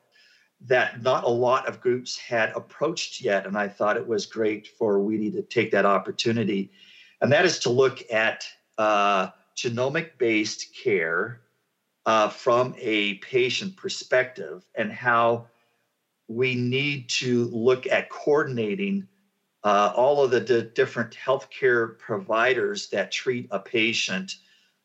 that 0.67 1.01
not 1.01 1.23
a 1.23 1.29
lot 1.29 1.67
of 1.67 1.81
groups 1.81 2.17
had 2.17 2.51
approached 2.55 3.21
yet. 3.21 3.45
And 3.45 3.57
I 3.57 3.67
thought 3.67 3.97
it 3.97 4.07
was 4.07 4.25
great 4.25 4.67
for 4.67 4.99
WEDI 4.99 5.31
to 5.33 5.41
take 5.41 5.71
that 5.71 5.85
opportunity. 5.85 6.71
And 7.19 7.31
that 7.31 7.45
is 7.45 7.59
to 7.59 7.69
look 7.69 8.01
at 8.11 8.45
uh, 8.77 9.29
genomic 9.55 10.17
based 10.17 10.75
care 10.75 11.41
uh, 12.05 12.29
from 12.29 12.75
a 12.77 13.15
patient 13.15 13.75
perspective 13.75 14.65
and 14.75 14.91
how 14.91 15.47
we 16.27 16.55
need 16.55 17.09
to 17.09 17.45
look 17.45 17.87
at 17.87 18.09
coordinating 18.09 19.07
uh, 19.63 19.93
all 19.95 20.23
of 20.23 20.31
the 20.31 20.39
d- 20.39 20.69
different 20.73 21.15
healthcare 21.15 21.97
providers 21.97 22.89
that 22.89 23.11
treat 23.11 23.47
a 23.51 23.59
patient 23.59 24.35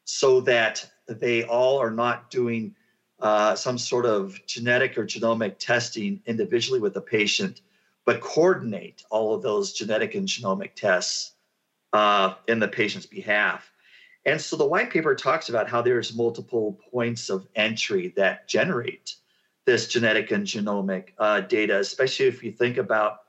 so 0.05 0.41
that 0.41 0.89
they 1.09 1.45
all 1.45 1.79
are 1.79 1.91
not 1.91 2.31
doing 2.31 2.75
uh, 3.21 3.55
some 3.55 3.79
sort 3.79 4.05
of 4.05 4.39
genetic 4.47 4.99
or 4.99 5.05
genomic 5.05 5.57
testing 5.59 6.21
individually 6.27 6.81
with 6.81 6.95
the 6.95 7.01
patient, 7.01 7.63
but 8.05 8.21
coordinate 8.21 9.03
all 9.11 9.35
of 9.35 9.43
those 9.43 9.73
genetic 9.73 10.15
and 10.15 10.29
genomic 10.29 10.75
tests 10.75 11.33
uh, 11.93 12.35
in 12.47 12.59
the 12.59 12.69
patient's 12.69 13.07
behalf. 13.07 13.71
And 14.27 14.41
so 14.41 14.57
the 14.57 14.67
white 14.67 14.91
paper 14.91 15.15
talks 15.15 15.49
about 15.49 15.69
how 15.69 15.81
there's 15.81 16.15
multiple 16.15 16.79
points 16.91 17.31
of 17.31 17.47
entry 17.55 18.13
that 18.17 18.49
generate 18.49 19.15
this 19.65 19.89
genetic 19.89 20.31
and 20.31 20.47
genomic 20.47 21.11
uh, 21.19 21.41
data, 21.41 21.79
especially 21.79 22.27
if 22.27 22.43
you 22.43 22.53
think 22.53 22.77
about 22.77 23.21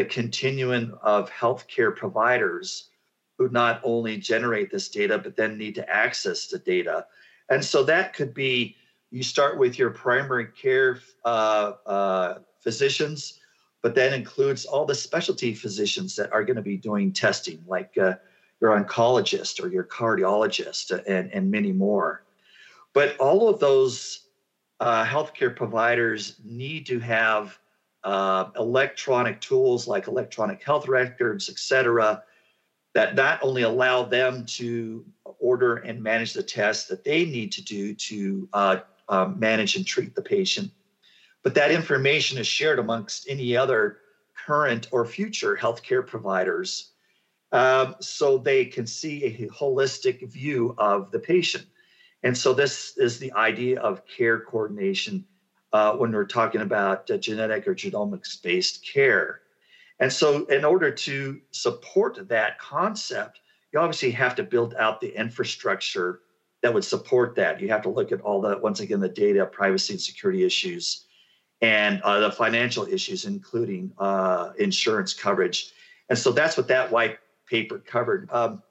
the 0.00 0.06
continuum 0.06 0.98
of 1.02 1.30
healthcare 1.30 1.94
providers 1.94 2.88
who 3.36 3.50
not 3.50 3.82
only 3.84 4.16
generate 4.16 4.70
this 4.70 4.88
data, 4.88 5.18
but 5.18 5.36
then 5.36 5.58
need 5.58 5.74
to 5.74 5.86
access 5.90 6.46
the 6.46 6.58
data. 6.58 7.04
And 7.50 7.62
so 7.62 7.82
that 7.82 8.14
could 8.14 8.32
be 8.32 8.76
you 9.10 9.22
start 9.22 9.58
with 9.58 9.78
your 9.78 9.90
primary 9.90 10.46
care 10.46 11.00
uh, 11.26 11.72
uh, 11.84 12.38
physicians, 12.60 13.40
but 13.82 13.94
that 13.94 14.14
includes 14.14 14.64
all 14.64 14.86
the 14.86 14.94
specialty 14.94 15.52
physicians 15.52 16.16
that 16.16 16.32
are 16.32 16.44
going 16.44 16.56
to 16.56 16.62
be 16.62 16.78
doing 16.78 17.12
testing, 17.12 17.62
like 17.66 17.98
uh, 17.98 18.14
your 18.62 18.70
oncologist 18.70 19.62
or 19.62 19.68
your 19.68 19.84
cardiologist, 19.84 20.98
and, 21.06 21.30
and 21.30 21.50
many 21.50 21.72
more. 21.72 22.24
But 22.94 23.18
all 23.18 23.50
of 23.50 23.60
those 23.60 24.28
uh, 24.80 25.04
healthcare 25.04 25.54
providers 25.54 26.36
need 26.42 26.86
to 26.86 27.00
have 27.00 27.58
uh, 28.04 28.46
electronic 28.56 29.40
tools 29.40 29.86
like 29.86 30.06
electronic 30.06 30.62
health 30.62 30.88
records, 30.88 31.48
et 31.48 31.58
cetera, 31.58 32.22
that 32.94 33.14
not 33.14 33.42
only 33.42 33.62
allow 33.62 34.02
them 34.02 34.44
to 34.44 35.04
order 35.38 35.76
and 35.76 36.02
manage 36.02 36.32
the 36.32 36.42
tests 36.42 36.88
that 36.88 37.04
they 37.04 37.24
need 37.24 37.52
to 37.52 37.62
do 37.62 37.94
to 37.94 38.48
uh, 38.52 38.76
uh, 39.08 39.26
manage 39.36 39.76
and 39.76 39.86
treat 39.86 40.14
the 40.14 40.22
patient, 40.22 40.70
but 41.42 41.54
that 41.54 41.70
information 41.70 42.38
is 42.38 42.46
shared 42.46 42.78
amongst 42.78 43.28
any 43.28 43.56
other 43.56 43.98
current 44.46 44.88
or 44.90 45.04
future 45.04 45.56
healthcare 45.56 46.06
providers 46.06 46.92
um, 47.52 47.96
so 48.00 48.38
they 48.38 48.64
can 48.64 48.86
see 48.86 49.24
a 49.24 49.48
holistic 49.48 50.28
view 50.30 50.74
of 50.78 51.10
the 51.10 51.18
patient. 51.18 51.66
And 52.22 52.36
so 52.36 52.52
this 52.52 52.96
is 52.96 53.18
the 53.18 53.32
idea 53.32 53.80
of 53.80 54.06
care 54.06 54.40
coordination 54.40 55.24
uh, 55.72 55.94
when 55.94 56.12
we're 56.12 56.26
talking 56.26 56.60
about 56.60 57.10
uh, 57.10 57.16
genetic 57.16 57.66
or 57.66 57.74
genomics 57.74 58.40
based 58.42 58.84
care. 58.84 59.40
And 59.98 60.12
so, 60.12 60.46
in 60.46 60.64
order 60.64 60.90
to 60.90 61.40
support 61.50 62.28
that 62.28 62.58
concept, 62.58 63.40
you 63.72 63.78
obviously 63.78 64.10
have 64.12 64.34
to 64.36 64.42
build 64.42 64.74
out 64.74 65.00
the 65.00 65.14
infrastructure 65.16 66.20
that 66.62 66.72
would 66.72 66.84
support 66.84 67.34
that. 67.36 67.60
You 67.60 67.68
have 67.68 67.82
to 67.82 67.90
look 67.90 68.10
at 68.10 68.20
all 68.22 68.40
the, 68.40 68.58
once 68.58 68.80
again, 68.80 69.00
the 69.00 69.08
data, 69.08 69.46
privacy, 69.46 69.94
and 69.94 70.00
security 70.00 70.44
issues, 70.44 71.04
and 71.60 72.00
uh, 72.02 72.20
the 72.20 72.32
financial 72.32 72.86
issues, 72.86 73.26
including 73.26 73.92
uh, 73.98 74.52
insurance 74.58 75.12
coverage. 75.12 75.72
And 76.08 76.18
so, 76.18 76.32
that's 76.32 76.56
what 76.56 76.68
that 76.68 76.90
white 76.90 77.18
paper 77.46 77.78
covered. 77.78 78.30
Um, 78.32 78.62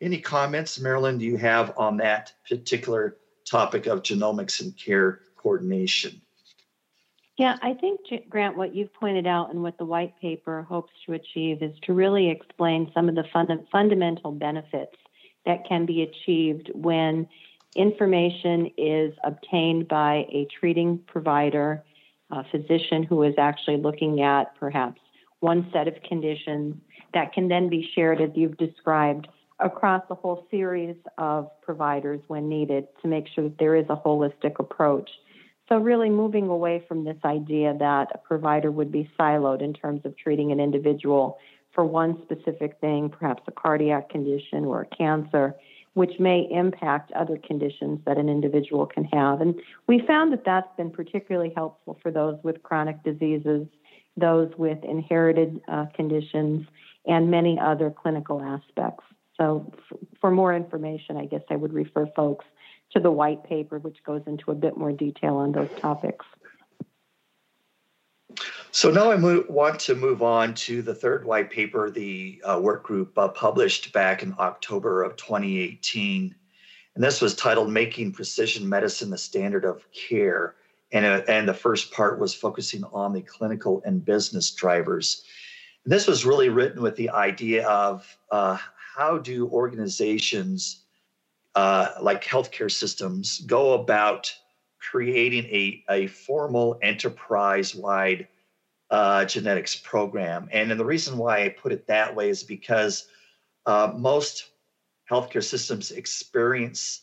any 0.00 0.20
comments, 0.20 0.78
Marilyn, 0.78 1.18
do 1.18 1.24
you 1.24 1.36
have 1.36 1.76
on 1.76 1.96
that 1.96 2.32
particular 2.48 3.16
topic 3.44 3.86
of 3.86 4.02
genomics 4.02 4.60
and 4.60 4.76
care 4.76 5.20
coordination? 5.36 6.20
Yeah, 7.38 7.56
I 7.60 7.74
think, 7.74 8.00
Grant, 8.30 8.56
what 8.56 8.74
you've 8.74 8.92
pointed 8.94 9.26
out 9.26 9.50
and 9.50 9.62
what 9.62 9.76
the 9.76 9.84
white 9.84 10.18
paper 10.20 10.62
hopes 10.62 10.92
to 11.04 11.12
achieve 11.12 11.62
is 11.62 11.72
to 11.82 11.92
really 11.92 12.30
explain 12.30 12.90
some 12.94 13.10
of 13.10 13.14
the 13.14 13.24
fund- 13.30 13.66
fundamental 13.70 14.32
benefits 14.32 14.96
that 15.44 15.66
can 15.68 15.84
be 15.84 16.02
achieved 16.02 16.70
when 16.74 17.28
information 17.74 18.70
is 18.78 19.12
obtained 19.22 19.86
by 19.86 20.26
a 20.30 20.46
treating 20.58 20.98
provider, 21.06 21.84
a 22.30 22.42
physician 22.44 23.02
who 23.02 23.22
is 23.22 23.34
actually 23.36 23.76
looking 23.76 24.22
at 24.22 24.54
perhaps 24.58 25.00
one 25.40 25.68
set 25.74 25.86
of 25.86 25.94
conditions 26.08 26.74
that 27.12 27.34
can 27.34 27.48
then 27.48 27.68
be 27.68 27.88
shared, 27.94 28.20
as 28.22 28.30
you've 28.34 28.56
described, 28.56 29.28
across 29.60 30.02
a 30.08 30.14
whole 30.14 30.46
series 30.50 30.96
of 31.18 31.50
providers 31.60 32.20
when 32.28 32.48
needed 32.48 32.88
to 33.02 33.08
make 33.08 33.26
sure 33.28 33.44
that 33.44 33.58
there 33.58 33.76
is 33.76 33.86
a 33.90 33.96
holistic 33.96 34.58
approach. 34.58 35.10
So, 35.68 35.78
really 35.78 36.10
moving 36.10 36.48
away 36.48 36.84
from 36.86 37.04
this 37.04 37.16
idea 37.24 37.74
that 37.78 38.08
a 38.14 38.18
provider 38.18 38.70
would 38.70 38.92
be 38.92 39.10
siloed 39.18 39.62
in 39.62 39.72
terms 39.72 40.02
of 40.04 40.16
treating 40.16 40.52
an 40.52 40.60
individual 40.60 41.38
for 41.72 41.84
one 41.84 42.22
specific 42.22 42.78
thing, 42.80 43.10
perhaps 43.10 43.42
a 43.48 43.52
cardiac 43.52 44.08
condition 44.08 44.64
or 44.64 44.82
a 44.82 44.96
cancer, 44.96 45.54
which 45.94 46.18
may 46.20 46.46
impact 46.50 47.10
other 47.12 47.38
conditions 47.38 48.00
that 48.06 48.16
an 48.16 48.28
individual 48.28 48.86
can 48.86 49.04
have. 49.04 49.40
And 49.40 49.54
we 49.86 50.02
found 50.06 50.32
that 50.32 50.44
that's 50.44 50.68
been 50.76 50.90
particularly 50.90 51.52
helpful 51.54 51.98
for 52.02 52.10
those 52.10 52.38
with 52.42 52.62
chronic 52.62 53.02
diseases, 53.02 53.66
those 54.16 54.52
with 54.56 54.82
inherited 54.84 55.60
uh, 55.68 55.86
conditions, 55.94 56.66
and 57.06 57.30
many 57.30 57.58
other 57.58 57.90
clinical 57.90 58.40
aspects. 58.40 59.04
So, 59.36 59.72
f- 59.90 59.98
for 60.20 60.30
more 60.30 60.54
information, 60.54 61.16
I 61.16 61.26
guess 61.26 61.42
I 61.50 61.56
would 61.56 61.72
refer 61.72 62.06
folks 62.14 62.44
to 62.92 63.00
the 63.00 63.10
white 63.10 63.44
paper, 63.44 63.78
which 63.78 64.02
goes 64.04 64.22
into 64.26 64.50
a 64.50 64.54
bit 64.54 64.76
more 64.76 64.92
detail 64.92 65.36
on 65.36 65.52
those 65.52 65.70
topics. 65.80 66.24
So 68.70 68.90
now 68.90 69.10
I 69.10 69.16
move, 69.16 69.48
want 69.48 69.80
to 69.80 69.94
move 69.94 70.22
on 70.22 70.52
to 70.54 70.82
the 70.82 70.94
third 70.94 71.24
white 71.24 71.50
paper 71.50 71.90
the 71.90 72.42
uh, 72.44 72.60
work 72.62 72.82
group 72.82 73.16
uh, 73.16 73.28
published 73.28 73.92
back 73.92 74.22
in 74.22 74.34
October 74.38 75.02
of 75.02 75.16
2018. 75.16 76.34
And 76.94 77.04
this 77.04 77.20
was 77.20 77.34
titled 77.34 77.70
Making 77.70 78.12
Precision 78.12 78.68
Medicine 78.68 79.10
the 79.10 79.18
Standard 79.18 79.64
of 79.64 79.90
Care. 79.92 80.56
And, 80.92 81.06
uh, 81.06 81.22
and 81.28 81.48
the 81.48 81.54
first 81.54 81.90
part 81.92 82.18
was 82.18 82.34
focusing 82.34 82.84
on 82.84 83.12
the 83.12 83.22
clinical 83.22 83.82
and 83.84 84.04
business 84.04 84.50
drivers. 84.50 85.24
And 85.84 85.92
this 85.92 86.06
was 86.06 86.26
really 86.26 86.48
written 86.48 86.82
with 86.82 86.96
the 86.96 87.10
idea 87.10 87.66
of 87.66 88.06
uh, 88.30 88.58
how 88.94 89.18
do 89.18 89.48
organizations 89.48 90.85
uh, 91.56 91.94
like 92.02 92.22
healthcare 92.22 92.70
systems 92.70 93.40
go 93.40 93.72
about 93.72 94.32
creating 94.78 95.44
a, 95.46 95.82
a 95.90 96.06
formal 96.06 96.78
enterprise 96.82 97.74
wide 97.74 98.28
uh, 98.90 99.24
genetics 99.24 99.74
program. 99.74 100.48
And, 100.52 100.70
and 100.70 100.78
the 100.78 100.84
reason 100.84 101.18
why 101.18 101.44
I 101.44 101.48
put 101.48 101.72
it 101.72 101.86
that 101.88 102.14
way 102.14 102.28
is 102.28 102.44
because 102.44 103.08
uh, 103.64 103.92
most 103.96 104.50
healthcare 105.10 105.42
systems 105.42 105.90
experience 105.90 107.02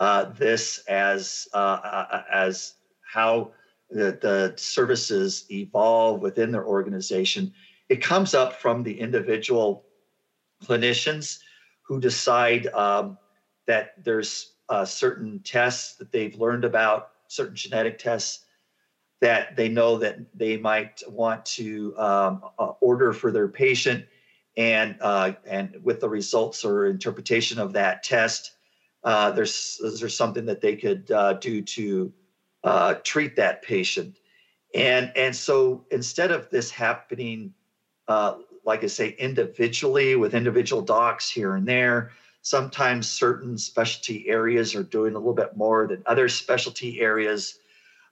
uh, 0.00 0.24
this 0.36 0.78
as 0.88 1.46
uh, 1.54 1.56
uh, 1.56 2.22
as 2.30 2.74
how 3.10 3.52
the, 3.88 4.18
the 4.20 4.54
services 4.56 5.44
evolve 5.50 6.20
within 6.20 6.50
their 6.50 6.66
organization. 6.66 7.52
It 7.88 8.02
comes 8.02 8.34
up 8.34 8.54
from 8.54 8.82
the 8.82 8.98
individual 8.98 9.84
clinicians 10.64 11.38
who 11.82 12.00
decide 12.00 12.66
um, 12.68 13.18
that 13.66 13.92
there's 14.02 14.52
uh, 14.68 14.84
certain 14.84 15.40
tests 15.40 15.96
that 15.96 16.12
they've 16.12 16.34
learned 16.34 16.64
about, 16.64 17.10
certain 17.28 17.54
genetic 17.54 17.98
tests 17.98 18.44
that 19.20 19.54
they 19.54 19.68
know 19.68 19.98
that 19.98 20.18
they 20.34 20.56
might 20.56 21.00
want 21.08 21.44
to 21.44 21.96
um, 21.96 22.42
uh, 22.58 22.72
order 22.80 23.12
for 23.12 23.30
their 23.30 23.48
patient, 23.48 24.04
and 24.56 24.96
uh, 25.00 25.32
and 25.46 25.76
with 25.82 26.00
the 26.00 26.08
results 26.08 26.64
or 26.64 26.86
interpretation 26.86 27.58
of 27.58 27.72
that 27.72 28.02
test, 28.02 28.52
uh, 29.04 29.30
there's 29.30 29.80
there's 30.00 30.16
something 30.16 30.44
that 30.46 30.60
they 30.60 30.74
could 30.74 31.10
uh, 31.12 31.34
do 31.34 31.62
to 31.62 32.12
uh, 32.64 32.94
treat 33.04 33.36
that 33.36 33.62
patient, 33.62 34.18
and 34.74 35.12
and 35.14 35.36
so 35.36 35.84
instead 35.92 36.32
of 36.32 36.50
this 36.50 36.70
happening, 36.70 37.54
like 38.08 38.82
I 38.82 38.88
say, 38.88 39.10
individually 39.10 40.16
with 40.16 40.34
individual 40.34 40.82
docs 40.82 41.30
here 41.30 41.54
and 41.54 41.66
there. 41.66 42.10
Sometimes 42.42 43.08
certain 43.08 43.56
specialty 43.56 44.28
areas 44.28 44.74
are 44.74 44.82
doing 44.82 45.14
a 45.14 45.18
little 45.18 45.34
bit 45.34 45.56
more 45.56 45.86
than 45.86 46.02
other 46.06 46.28
specialty 46.28 47.00
areas 47.00 47.58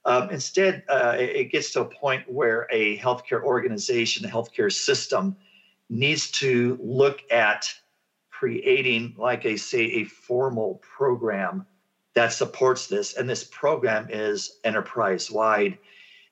um, 0.04 0.30
instead, 0.30 0.82
uh, 0.88 1.16
it 1.18 1.52
gets 1.52 1.72
to 1.72 1.82
a 1.82 1.84
point 1.84 2.30
where 2.30 2.66
a 2.70 2.96
healthcare 2.98 3.42
organization, 3.42 4.24
a 4.24 4.28
healthcare 4.28 4.72
system, 4.72 5.36
needs 5.90 6.30
to 6.32 6.78
look 6.82 7.20
at 7.30 7.72
creating, 8.30 9.14
like 9.18 9.44
I 9.44 9.56
say, 9.56 9.80
a 9.80 10.04
formal 10.04 10.80
program 10.82 11.66
that 12.14 12.32
supports 12.32 12.86
this. 12.86 13.14
And 13.14 13.28
this 13.28 13.44
program 13.44 14.08
is 14.08 14.58
enterprise 14.64 15.30
wide. 15.30 15.76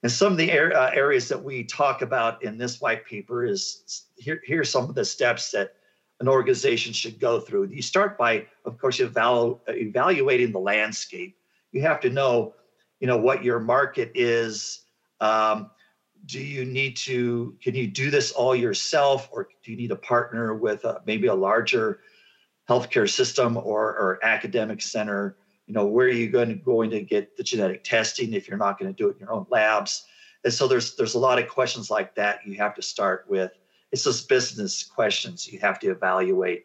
And 0.02 0.10
some 0.10 0.32
of 0.32 0.38
the 0.38 0.50
uh, 0.50 0.90
areas 0.94 1.28
that 1.28 1.42
we 1.42 1.64
talk 1.64 2.02
about 2.02 2.42
in 2.42 2.56
this 2.56 2.80
white 2.80 3.04
paper 3.04 3.44
is 3.44 4.06
here, 4.16 4.40
here 4.46 4.60
are 4.60 4.64
some 4.64 4.88
of 4.88 4.94
the 4.94 5.04
steps 5.04 5.50
that 5.50 5.74
an 6.20 6.28
organization 6.28 6.92
should 6.92 7.20
go 7.20 7.40
through. 7.40 7.68
You 7.68 7.82
start 7.82 8.18
by, 8.18 8.46
of 8.64 8.78
course, 8.78 8.98
evalu- 8.98 9.60
evaluating 9.68 10.52
the 10.52 10.58
landscape. 10.58 11.36
You 11.72 11.82
have 11.82 12.00
to 12.00 12.10
know 12.10 12.54
you 13.00 13.06
know 13.06 13.16
what 13.16 13.44
your 13.44 13.60
market 13.60 14.10
is 14.14 14.80
um, 15.20 15.70
do 16.26 16.40
you 16.40 16.64
need 16.64 16.96
to 16.96 17.56
can 17.62 17.74
you 17.74 17.86
do 17.86 18.10
this 18.10 18.32
all 18.32 18.54
yourself 18.54 19.28
or 19.32 19.48
do 19.64 19.70
you 19.70 19.76
need 19.76 19.88
to 19.88 19.96
partner 19.96 20.54
with 20.54 20.84
a, 20.84 21.00
maybe 21.06 21.28
a 21.28 21.34
larger 21.34 22.00
healthcare 22.68 23.08
system 23.08 23.56
or, 23.56 23.96
or 23.96 24.18
academic 24.22 24.82
center 24.82 25.36
you 25.66 25.74
know 25.74 25.86
where 25.86 26.06
are 26.06 26.10
you 26.10 26.28
going 26.28 26.48
to 26.48 26.54
going 26.54 26.90
to 26.90 27.00
get 27.00 27.36
the 27.36 27.42
genetic 27.42 27.82
testing 27.84 28.32
if 28.32 28.48
you're 28.48 28.58
not 28.58 28.78
going 28.78 28.92
to 28.92 28.96
do 28.96 29.08
it 29.08 29.14
in 29.14 29.20
your 29.20 29.32
own 29.32 29.46
labs 29.48 30.04
and 30.44 30.52
so 30.52 30.66
there's 30.66 30.94
there's 30.96 31.14
a 31.14 31.18
lot 31.18 31.38
of 31.38 31.48
questions 31.48 31.90
like 31.90 32.14
that 32.14 32.40
you 32.44 32.56
have 32.56 32.74
to 32.74 32.82
start 32.82 33.24
with 33.28 33.52
it's 33.92 34.04
those 34.04 34.22
business 34.22 34.84
questions 34.84 35.50
you 35.50 35.58
have 35.58 35.78
to 35.78 35.90
evaluate 35.90 36.64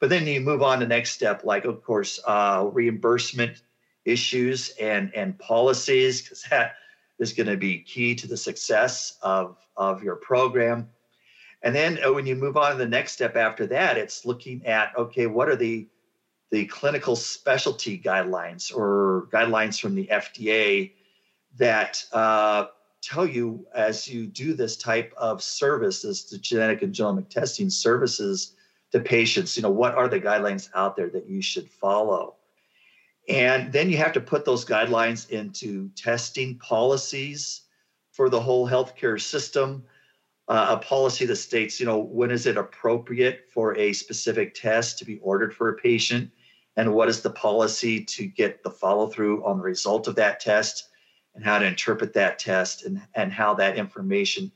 but 0.00 0.10
then 0.10 0.26
you 0.26 0.40
move 0.40 0.62
on 0.62 0.78
to 0.78 0.84
the 0.84 0.88
next 0.88 1.12
step 1.12 1.44
like 1.44 1.64
of 1.64 1.82
course 1.82 2.20
uh, 2.26 2.68
reimbursement 2.72 3.62
issues 4.08 4.70
and, 4.80 5.14
and 5.14 5.38
policies, 5.38 6.22
because 6.22 6.42
that 6.50 6.76
is 7.18 7.32
going 7.32 7.46
to 7.46 7.56
be 7.56 7.80
key 7.80 8.14
to 8.14 8.26
the 8.26 8.36
success 8.36 9.18
of, 9.22 9.56
of 9.76 10.02
your 10.02 10.16
program. 10.16 10.88
And 11.62 11.74
then 11.74 11.98
uh, 12.04 12.12
when 12.12 12.26
you 12.26 12.36
move 12.36 12.56
on 12.56 12.72
to 12.72 12.78
the 12.78 12.86
next 12.86 13.12
step 13.12 13.36
after 13.36 13.66
that, 13.68 13.98
it's 13.98 14.24
looking 14.24 14.64
at 14.64 14.96
okay, 14.96 15.26
what 15.26 15.48
are 15.48 15.56
the 15.56 15.88
the 16.50 16.64
clinical 16.66 17.14
specialty 17.14 17.98
guidelines 17.98 18.74
or 18.74 19.28
guidelines 19.30 19.78
from 19.78 19.94
the 19.94 20.06
FDA 20.06 20.92
that 21.58 22.02
uh, 22.12 22.66
tell 23.02 23.26
you 23.26 23.66
as 23.74 24.08
you 24.08 24.26
do 24.26 24.54
this 24.54 24.76
type 24.76 25.12
of 25.16 25.42
services, 25.42 26.24
the 26.24 26.38
genetic 26.38 26.82
and 26.82 26.94
genomic 26.94 27.28
testing 27.28 27.70
services 27.70 28.54
to 28.92 29.00
patients, 29.00 29.56
you 29.56 29.62
know, 29.62 29.70
what 29.70 29.94
are 29.94 30.08
the 30.08 30.20
guidelines 30.20 30.68
out 30.74 30.96
there 30.96 31.10
that 31.10 31.28
you 31.28 31.42
should 31.42 31.68
follow? 31.70 32.36
And 33.28 33.72
then 33.72 33.90
you 33.90 33.98
have 33.98 34.12
to 34.12 34.20
put 34.20 34.44
those 34.44 34.64
guidelines 34.64 35.28
into 35.30 35.90
testing 35.90 36.58
policies 36.58 37.62
for 38.12 38.30
the 38.30 38.40
whole 38.40 38.68
healthcare 38.68 39.20
system. 39.20 39.84
Uh, 40.48 40.78
a 40.80 40.82
policy 40.82 41.26
that 41.26 41.36
states, 41.36 41.78
you 41.78 41.84
know, 41.84 41.98
when 41.98 42.30
is 42.30 42.46
it 42.46 42.56
appropriate 42.56 43.44
for 43.52 43.76
a 43.76 43.92
specific 43.92 44.54
test 44.54 44.98
to 44.98 45.04
be 45.04 45.18
ordered 45.18 45.54
for 45.54 45.68
a 45.68 45.74
patient? 45.74 46.30
And 46.76 46.94
what 46.94 47.10
is 47.10 47.20
the 47.20 47.30
policy 47.30 48.02
to 48.04 48.24
get 48.24 48.62
the 48.62 48.70
follow 48.70 49.08
through 49.08 49.44
on 49.44 49.58
the 49.58 49.64
result 49.64 50.08
of 50.08 50.14
that 50.14 50.40
test 50.40 50.88
and 51.38 51.44
how 51.44 51.58
to 51.58 51.64
interpret 51.64 52.12
that 52.12 52.38
test 52.38 52.84
and, 52.84 53.00
and 53.14 53.32
how 53.32 53.54
that 53.54 53.78
information 53.78 54.52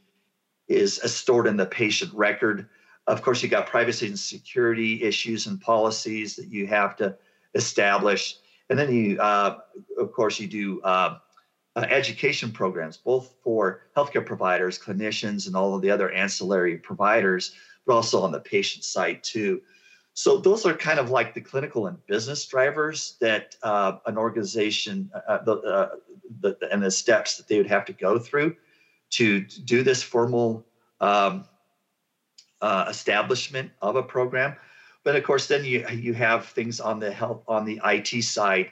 is 0.68 1.00
stored 1.02 1.46
in 1.46 1.56
the 1.56 1.66
patient 1.66 2.12
record? 2.12 2.68
Of 3.06 3.22
course, 3.22 3.42
you 3.42 3.48
got 3.48 3.66
privacy 3.66 4.08
and 4.08 4.18
security 4.18 5.02
issues 5.02 5.46
and 5.46 5.60
policies 5.60 6.36
that 6.36 6.48
you 6.48 6.66
have 6.66 6.96
to 6.96 7.16
establish 7.54 8.36
and 8.72 8.78
then 8.78 8.90
you, 8.90 9.20
uh, 9.20 9.58
of 9.98 10.12
course, 10.12 10.40
you 10.40 10.46
do 10.46 10.80
uh, 10.80 11.18
uh, 11.76 11.80
education 11.90 12.50
programs, 12.50 12.96
both 12.96 13.34
for 13.44 13.82
healthcare 13.94 14.24
providers, 14.24 14.78
clinicians, 14.78 15.46
and 15.46 15.54
all 15.54 15.74
of 15.74 15.82
the 15.82 15.90
other 15.90 16.10
ancillary 16.10 16.78
providers, 16.78 17.54
but 17.86 17.94
also 17.94 18.22
on 18.22 18.32
the 18.32 18.40
patient 18.40 18.82
side 18.82 19.22
too. 19.22 19.60
So 20.14 20.38
those 20.38 20.64
are 20.64 20.72
kind 20.72 20.98
of 20.98 21.10
like 21.10 21.34
the 21.34 21.42
clinical 21.42 21.86
and 21.86 21.98
business 22.06 22.46
drivers 22.46 23.16
that 23.20 23.56
uh, 23.62 23.98
an 24.06 24.16
organization, 24.16 25.10
uh, 25.14 25.32
uh, 25.32 25.44
the, 25.44 25.90
the, 26.40 26.56
and 26.70 26.82
the 26.82 26.90
steps 26.90 27.36
that 27.36 27.48
they 27.48 27.58
would 27.58 27.66
have 27.66 27.84
to 27.86 27.92
go 27.92 28.18
through 28.18 28.56
to 29.10 29.40
do 29.40 29.82
this 29.82 30.02
formal 30.02 30.66
um, 31.00 31.44
establishment 32.62 33.70
of 33.80 33.96
a 33.96 34.02
program. 34.02 34.56
But 35.04 35.16
of 35.16 35.24
course, 35.24 35.46
then 35.48 35.64
you 35.64 35.86
you 35.88 36.14
have 36.14 36.46
things 36.46 36.80
on 36.80 37.00
the 37.00 37.10
health 37.10 37.42
on 37.48 37.64
the 37.64 37.80
IT 37.84 38.22
side 38.22 38.70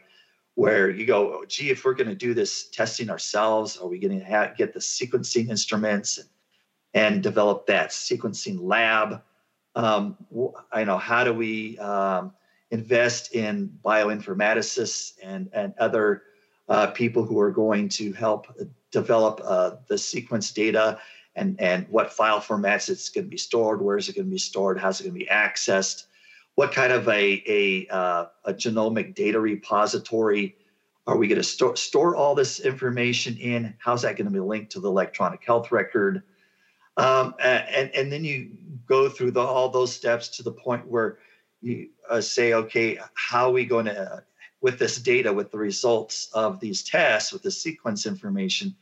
where 0.55 0.91
you 0.91 1.07
go, 1.07 1.35
oh, 1.35 1.45
gee, 1.47 1.71
if 1.71 1.85
we're 1.85 1.95
going 1.95 2.09
to 2.09 2.15
do 2.15 2.35
this 2.35 2.69
testing 2.69 3.11
ourselves, 3.11 3.77
are 3.79 3.89
we 3.89 3.99
going 3.99 4.19
to 4.19 4.25
ha- 4.25 4.53
get 4.57 4.75
the 4.75 4.81
sequencing 4.81 5.49
instruments 5.49 6.19
and, 6.19 6.29
and 6.93 7.23
develop 7.23 7.67
that 7.67 7.91
sequencing 7.91 8.59
lab? 8.61 9.23
Um, 9.75 10.17
I 10.73 10.85
know 10.85 10.99
how 10.99 11.25
do 11.25 11.33
we 11.33 11.79
um, 11.79 12.33
invest 12.71 13.35
in 13.35 13.77
bioinformaticists 13.85 15.15
and 15.23 15.49
and 15.53 15.75
other 15.79 16.23
uh, 16.71 16.87
people 16.93 17.25
who 17.25 17.39
are 17.39 17.51
going 17.51 17.91
to 17.91 18.13
help 18.13 18.47
develop 18.91 19.41
uh, 19.45 19.73
the 19.89 19.99
sequence 19.99 20.53
data 20.53 20.99
and 21.37 21.61
and 21.61 21.87
what 21.89 22.13
file 22.13 22.41
formats 22.41 22.89
it's 22.89 23.11
going 23.11 23.27
to 23.27 23.31
be 23.31 23.37
stored, 23.37 23.83
where 23.83 23.99
is 23.99 24.09
it 24.09 24.17
going 24.17 24.27
to 24.27 24.31
be 24.31 24.39
stored, 24.39 24.79
how's 24.79 25.01
it 25.01 25.05
going 25.05 25.15
to 25.15 25.21
be 25.21 25.31
accessed, 25.31 26.05
what 26.55 26.73
kind 26.73 26.93
of 26.93 27.09
a, 27.09 27.43
a, 27.47 27.87
uh, 27.89 28.27
a 28.45 28.53
genomic 28.53 29.15
data 29.15 29.39
repository 29.41 30.57
Are 31.07 31.17
we 31.17 31.29
going 31.29 31.39
to 31.39 31.45
store, 31.45 31.77
store 31.77 32.15
all 32.15 32.35
this 32.35 32.61
information 32.61 33.37
in? 33.37 33.75
How's 33.79 34.03
that 34.03 34.17
going 34.17 34.27
to 34.27 34.33
be 34.33 34.41
linked 34.41 34.73
to 34.73 34.81
the 34.81 34.89
electronic 34.89 35.43
health 35.45 35.73
record? 35.73 36.23
Um, 36.97 37.35
and, 37.43 37.91
and 37.95 38.13
then 38.13 38.25
you 38.25 38.51
go 38.87 39.09
through 39.09 39.33
the, 39.33 39.41
all 39.41 39.71
those 39.71 39.93
steps 39.93 40.29
to 40.37 40.43
the 40.43 40.53
point 40.53 40.87
where 40.87 41.19
you 41.63 41.89
uh, 42.09 42.21
say, 42.21 42.53
okay, 42.53 42.99
how 43.15 43.49
are 43.49 43.53
we 43.53 43.65
going 43.65 43.87
to, 43.87 44.23
with 44.61 44.79
this 44.79 44.99
data, 44.99 45.33
with 45.33 45.51
the 45.51 45.59
results 45.59 46.31
of 46.35 46.61
these 46.61 46.83
tests, 46.83 47.33
with 47.33 47.43
the 47.43 47.51
sequence 47.51 48.07
information, 48.07 48.75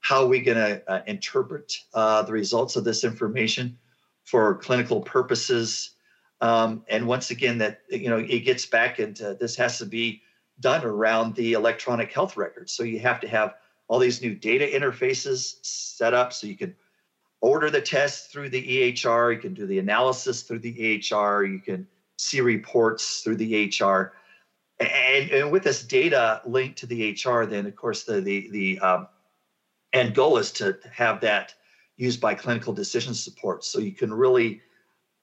how 0.00 0.22
are 0.22 0.28
we 0.28 0.40
going 0.40 0.56
to 0.56 0.90
uh, 0.90 1.02
interpret 1.06 1.72
uh, 1.94 2.22
the 2.22 2.32
results 2.32 2.76
of 2.76 2.84
this 2.84 3.04
information 3.04 3.76
for 4.24 4.54
clinical 4.56 5.00
purposes? 5.00 5.90
Um, 6.40 6.84
and 6.88 7.06
once 7.06 7.30
again, 7.30 7.58
that 7.58 7.80
you 7.90 8.08
know, 8.08 8.18
it 8.18 8.40
gets 8.40 8.64
back 8.64 9.00
into 9.00 9.36
this 9.38 9.56
has 9.56 9.78
to 9.78 9.86
be 9.86 10.22
done 10.60 10.84
around 10.84 11.34
the 11.34 11.52
electronic 11.52 12.12
health 12.12 12.36
records. 12.36 12.72
So 12.72 12.82
you 12.82 13.00
have 13.00 13.20
to 13.20 13.28
have 13.28 13.54
all 13.88 13.98
these 13.98 14.22
new 14.22 14.34
data 14.34 14.66
interfaces 14.66 15.56
set 15.62 16.14
up 16.14 16.32
so 16.32 16.46
you 16.46 16.56
can 16.56 16.74
order 17.40 17.70
the 17.70 17.80
test 17.80 18.30
through 18.30 18.50
the 18.50 18.62
EHR, 18.62 19.34
you 19.34 19.40
can 19.40 19.54
do 19.54 19.66
the 19.66 19.78
analysis 19.78 20.42
through 20.42 20.58
the 20.58 20.74
EHR, 20.74 21.50
you 21.50 21.60
can 21.60 21.86
see 22.16 22.40
reports 22.40 23.20
through 23.20 23.36
the 23.36 23.68
EHR. 23.68 24.10
And, 24.80 25.30
and 25.30 25.50
with 25.50 25.64
this 25.64 25.82
data 25.82 26.40
linked 26.46 26.78
to 26.78 26.86
the 26.86 27.12
HR, 27.12 27.44
then 27.44 27.66
of 27.66 27.74
course 27.74 28.04
the 28.04 28.20
the 28.20 28.48
the 28.50 28.78
um, 28.78 29.08
end 29.92 30.14
goal 30.14 30.38
is 30.38 30.52
to 30.52 30.78
have 30.92 31.20
that 31.22 31.54
used 31.96 32.20
by 32.20 32.34
clinical 32.34 32.72
decision 32.72 33.14
support, 33.14 33.64
so 33.64 33.80
you 33.80 33.92
can 33.92 34.12
really 34.14 34.60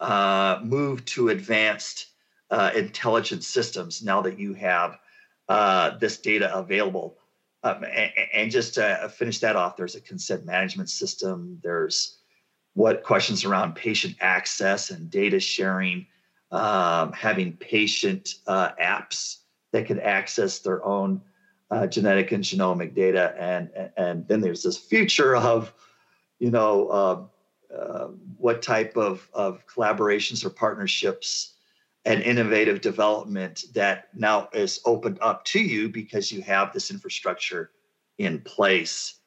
uh, 0.01 0.59
move 0.61 1.05
to 1.05 1.29
advanced 1.29 2.07
uh, 2.51 2.71
intelligent 2.75 3.43
systems 3.43 4.03
now 4.03 4.21
that 4.21 4.37
you 4.37 4.53
have 4.53 4.99
uh, 5.47 5.97
this 5.97 6.17
data 6.17 6.53
available. 6.53 7.17
Um, 7.63 7.83
and, 7.83 8.11
and, 8.33 8.51
just 8.51 8.75
to 8.75 9.11
finish 9.15 9.39
that 9.39 9.55
off, 9.55 9.75
there's 9.75 9.95
a 9.95 10.01
consent 10.01 10.45
management 10.45 10.89
system. 10.89 11.59
There's 11.63 12.17
what 12.73 13.03
questions 13.03 13.43
around 13.43 13.73
patient 13.73 14.17
access 14.19 14.91
and 14.91 15.09
data 15.09 15.39
sharing, 15.39 16.05
um, 16.51 17.11
having 17.13 17.53
patient 17.53 18.35
uh, 18.45 18.71
apps 18.79 19.37
that 19.75 19.85
can 19.87 19.99
access 19.99 20.59
their 20.59 20.83
own 20.85 21.21
uh, 21.69 21.85
genetic 21.85 22.31
and 22.31 22.41
genomic 22.41 22.95
data, 22.95 23.35
and 23.37 23.69
and 23.97 24.25
then 24.25 24.39
there's 24.39 24.63
this 24.63 24.77
future 24.77 25.35
of, 25.35 25.73
you 26.39 26.49
know, 26.49 26.87
uh, 26.87 27.75
uh, 27.75 28.07
what 28.37 28.61
type 28.61 28.95
of 28.95 29.27
of 29.33 29.67
collaborations 29.67 30.45
or 30.45 30.49
partnerships 30.49 31.55
and 32.05 32.21
innovative 32.21 32.79
development 32.79 33.65
that 33.73 34.07
now 34.15 34.47
is 34.53 34.79
opened 34.85 35.17
up 35.21 35.43
to 35.43 35.59
you 35.59 35.89
because 35.89 36.31
you 36.31 36.41
have 36.41 36.71
this 36.71 36.89
infrastructure 36.89 37.71
in 38.17 38.39
place. 38.39 39.19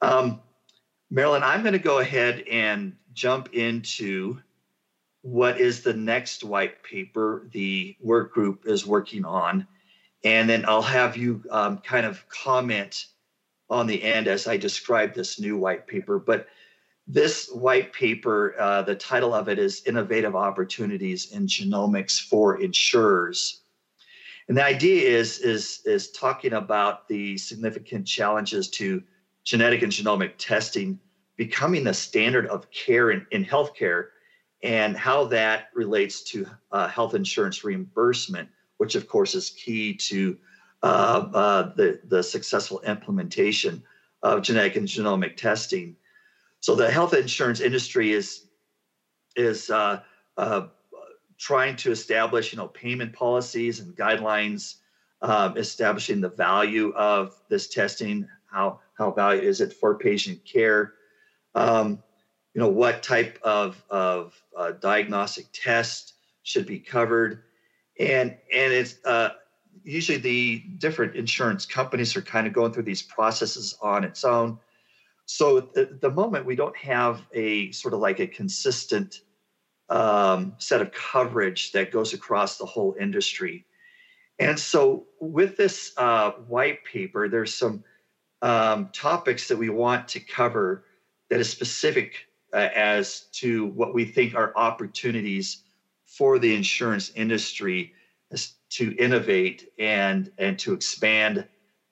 Um, 0.00 0.40
Marilyn, 1.10 1.42
I'm 1.42 1.60
going 1.60 1.74
to 1.74 1.78
go 1.78 1.98
ahead 1.98 2.44
and 2.50 2.96
jump 3.12 3.52
into 3.52 4.38
what 5.24 5.58
is 5.58 5.80
the 5.80 5.94
next 5.94 6.44
white 6.44 6.82
paper 6.82 7.48
the 7.52 7.96
work 8.02 8.34
group 8.34 8.66
is 8.66 8.86
working 8.86 9.24
on. 9.24 9.66
And 10.22 10.50
then 10.50 10.66
I'll 10.68 10.82
have 10.82 11.16
you 11.16 11.42
um, 11.50 11.78
kind 11.78 12.04
of 12.04 12.28
comment 12.28 13.06
on 13.70 13.86
the 13.86 14.02
end 14.02 14.28
as 14.28 14.46
I 14.46 14.58
describe 14.58 15.14
this 15.14 15.40
new 15.40 15.56
white 15.56 15.86
paper. 15.86 16.18
But 16.18 16.48
this 17.06 17.48
white 17.50 17.90
paper, 17.94 18.54
uh, 18.60 18.82
the 18.82 18.94
title 18.94 19.32
of 19.32 19.48
it 19.48 19.58
is 19.58 19.82
Innovative 19.86 20.36
Opportunities 20.36 21.32
in 21.32 21.46
Genomics 21.46 22.20
for 22.20 22.60
Insurers. 22.60 23.62
And 24.48 24.58
the 24.58 24.64
idea 24.64 25.08
is, 25.08 25.38
is, 25.38 25.80
is 25.86 26.10
talking 26.10 26.52
about 26.52 27.08
the 27.08 27.38
significant 27.38 28.06
challenges 28.06 28.68
to 28.72 29.02
genetic 29.42 29.80
and 29.80 29.90
genomic 29.90 30.32
testing 30.36 31.00
becoming 31.36 31.82
the 31.82 31.94
standard 31.94 32.46
of 32.48 32.70
care 32.70 33.10
in, 33.10 33.26
in 33.30 33.42
healthcare 33.42 34.08
and 34.64 34.96
how 34.96 35.26
that 35.26 35.68
relates 35.74 36.22
to 36.22 36.46
uh, 36.72 36.88
health 36.88 37.14
insurance 37.14 37.62
reimbursement, 37.62 38.48
which 38.78 38.94
of 38.94 39.06
course 39.06 39.34
is 39.34 39.50
key 39.50 39.94
to 39.94 40.38
uh, 40.82 41.28
uh, 41.34 41.74
the, 41.74 42.00
the 42.04 42.22
successful 42.22 42.80
implementation 42.80 43.82
of 44.22 44.42
genetic 44.42 44.76
and 44.76 44.88
genomic 44.88 45.36
testing. 45.36 45.94
So 46.60 46.74
the 46.74 46.90
health 46.90 47.12
insurance 47.12 47.60
industry 47.60 48.12
is 48.12 48.46
is 49.36 49.68
uh, 49.68 50.00
uh, 50.38 50.68
trying 51.38 51.76
to 51.76 51.90
establish, 51.90 52.52
you 52.52 52.56
know, 52.56 52.68
payment 52.68 53.12
policies 53.12 53.80
and 53.80 53.94
guidelines, 53.94 54.76
um, 55.20 55.58
establishing 55.58 56.22
the 56.22 56.30
value 56.30 56.92
of 56.94 57.34
this 57.50 57.68
testing. 57.68 58.26
How 58.50 58.80
how 58.96 59.10
value 59.10 59.42
is 59.42 59.60
it 59.60 59.74
for 59.74 59.98
patient 59.98 60.42
care? 60.46 60.94
Um, 61.54 62.02
you 62.54 62.60
know, 62.60 62.68
what 62.68 63.02
type 63.02 63.38
of 63.42 63.82
of 63.90 64.40
uh, 64.56 64.72
diagnostic 64.72 65.46
test 65.52 66.14
should 66.42 66.66
be 66.66 66.78
covered, 66.78 67.42
and 67.98 68.36
and 68.52 68.72
it's 68.72 68.96
uh, 69.04 69.30
usually 69.82 70.18
the 70.18 70.58
different 70.78 71.16
insurance 71.16 71.66
companies 71.66 72.16
are 72.16 72.22
kind 72.22 72.46
of 72.46 72.52
going 72.52 72.72
through 72.72 72.84
these 72.84 73.02
processes 73.02 73.76
on 73.82 74.04
its 74.04 74.24
own 74.24 74.58
so 75.26 75.70
at 75.76 76.00
the 76.00 76.10
moment, 76.10 76.44
we 76.44 76.56
don't 76.56 76.76
have 76.76 77.22
a 77.32 77.70
sort 77.72 77.94
of 77.94 78.00
like 78.00 78.20
a 78.20 78.26
consistent 78.26 79.20
um, 79.88 80.54
set 80.58 80.80
of 80.80 80.92
coverage 80.92 81.72
that 81.72 81.90
goes 81.90 82.12
across 82.12 82.58
the 82.58 82.66
whole 82.66 82.94
industry. 83.00 83.64
And 84.38 84.58
so 84.58 85.06
with 85.20 85.56
this 85.56 85.92
uh, 85.96 86.32
white 86.32 86.84
paper, 86.84 87.28
there's 87.28 87.54
some 87.54 87.84
um, 88.42 88.90
topics 88.92 89.48
that 89.48 89.56
we 89.56 89.70
want 89.70 90.08
to 90.08 90.20
cover 90.20 90.84
that 91.30 91.40
is 91.40 91.50
specific 91.50 92.26
uh, 92.54 92.68
as 92.74 93.26
to 93.32 93.66
what 93.66 93.92
we 93.92 94.04
think 94.04 94.34
are 94.34 94.52
opportunities 94.56 95.62
for 96.06 96.38
the 96.38 96.54
insurance 96.54 97.10
industry 97.10 97.92
to 98.70 98.96
innovate 98.96 99.68
and 99.78 100.32
and 100.38 100.58
to 100.58 100.72
expand 100.72 101.46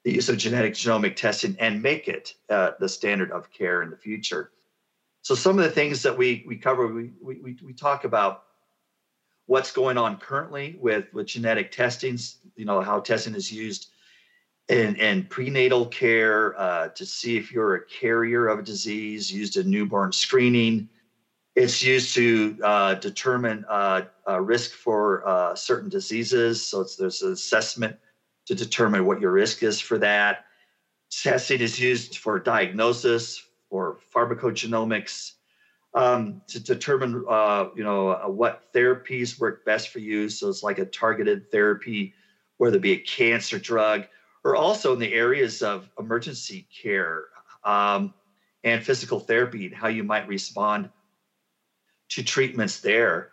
the 0.04 0.12
use 0.12 0.28
of 0.28 0.36
genetic 0.36 0.74
genomic 0.74 1.14
testing 1.14 1.56
and 1.60 1.80
make 1.80 2.08
it 2.08 2.34
uh, 2.50 2.72
the 2.80 2.88
standard 2.88 3.30
of 3.30 3.52
care 3.52 3.82
in 3.82 3.90
the 3.90 3.96
future. 3.96 4.50
So 5.22 5.36
some 5.36 5.58
of 5.58 5.64
the 5.64 5.70
things 5.70 6.02
that 6.02 6.18
we 6.18 6.44
we 6.46 6.56
cover, 6.56 6.88
we 6.88 7.12
we 7.22 7.56
we 7.62 7.72
talk 7.72 8.04
about 8.04 8.42
what's 9.46 9.70
going 9.70 9.96
on 9.96 10.16
currently 10.16 10.76
with 10.80 11.06
with 11.12 11.26
genetic 11.26 11.70
testings. 11.70 12.38
You 12.56 12.64
know 12.64 12.80
how 12.80 12.98
testing 12.98 13.34
is 13.36 13.52
used 13.52 13.91
in, 14.68 14.96
in 14.96 15.24
prenatal 15.24 15.86
care 15.86 16.58
uh, 16.58 16.88
to 16.88 17.04
see 17.04 17.36
if 17.36 17.52
you're 17.52 17.74
a 17.74 17.86
carrier 17.86 18.48
of 18.48 18.60
a 18.60 18.62
disease, 18.62 19.32
used 19.32 19.56
in 19.56 19.70
newborn 19.70 20.12
screening. 20.12 20.88
It's 21.54 21.82
used 21.82 22.14
to 22.14 22.56
uh, 22.62 22.94
determine 22.94 23.64
uh, 23.68 24.02
risk 24.40 24.72
for 24.72 25.26
uh, 25.28 25.54
certain 25.54 25.90
diseases. 25.90 26.64
So 26.64 26.84
there's 26.98 27.22
an 27.22 27.32
assessment 27.32 27.96
to 28.46 28.54
determine 28.54 29.04
what 29.04 29.20
your 29.20 29.32
risk 29.32 29.62
is 29.62 29.80
for 29.80 29.98
that. 29.98 30.46
Testing 31.10 31.60
is 31.60 31.78
used 31.78 32.16
for 32.16 32.38
diagnosis 32.38 33.44
or 33.68 33.98
pharmacogenomics 34.14 35.32
um, 35.94 36.40
to 36.48 36.58
determine, 36.58 37.24
uh, 37.28 37.66
you 37.76 37.84
know, 37.84 38.10
uh, 38.10 38.28
what 38.28 38.72
therapies 38.72 39.38
work 39.38 39.64
best 39.66 39.90
for 39.90 39.98
you. 39.98 40.30
So 40.30 40.48
it's 40.48 40.62
like 40.62 40.78
a 40.78 40.86
targeted 40.86 41.50
therapy, 41.50 42.14
whether 42.56 42.76
it 42.76 42.82
be 42.82 42.92
a 42.92 42.98
cancer 42.98 43.58
drug 43.58 44.06
or 44.44 44.56
also 44.56 44.92
in 44.92 44.98
the 44.98 45.12
areas 45.14 45.62
of 45.62 45.88
emergency 45.98 46.66
care 46.82 47.24
um, 47.64 48.12
and 48.64 48.82
physical 48.82 49.20
therapy 49.20 49.66
and 49.66 49.74
how 49.74 49.88
you 49.88 50.04
might 50.04 50.26
respond 50.28 50.90
to 52.10 52.22
treatments 52.22 52.80
there. 52.80 53.30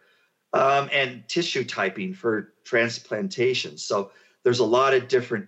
Um, 0.52 0.90
and 0.92 1.28
tissue 1.28 1.64
typing 1.64 2.16
for 2.16 2.54
transplantation. 2.64 3.78
So 3.78 4.10
there's 4.44 4.60
a 4.60 4.66
lot 4.66 4.96
of 4.96 5.08
different 5.08 5.48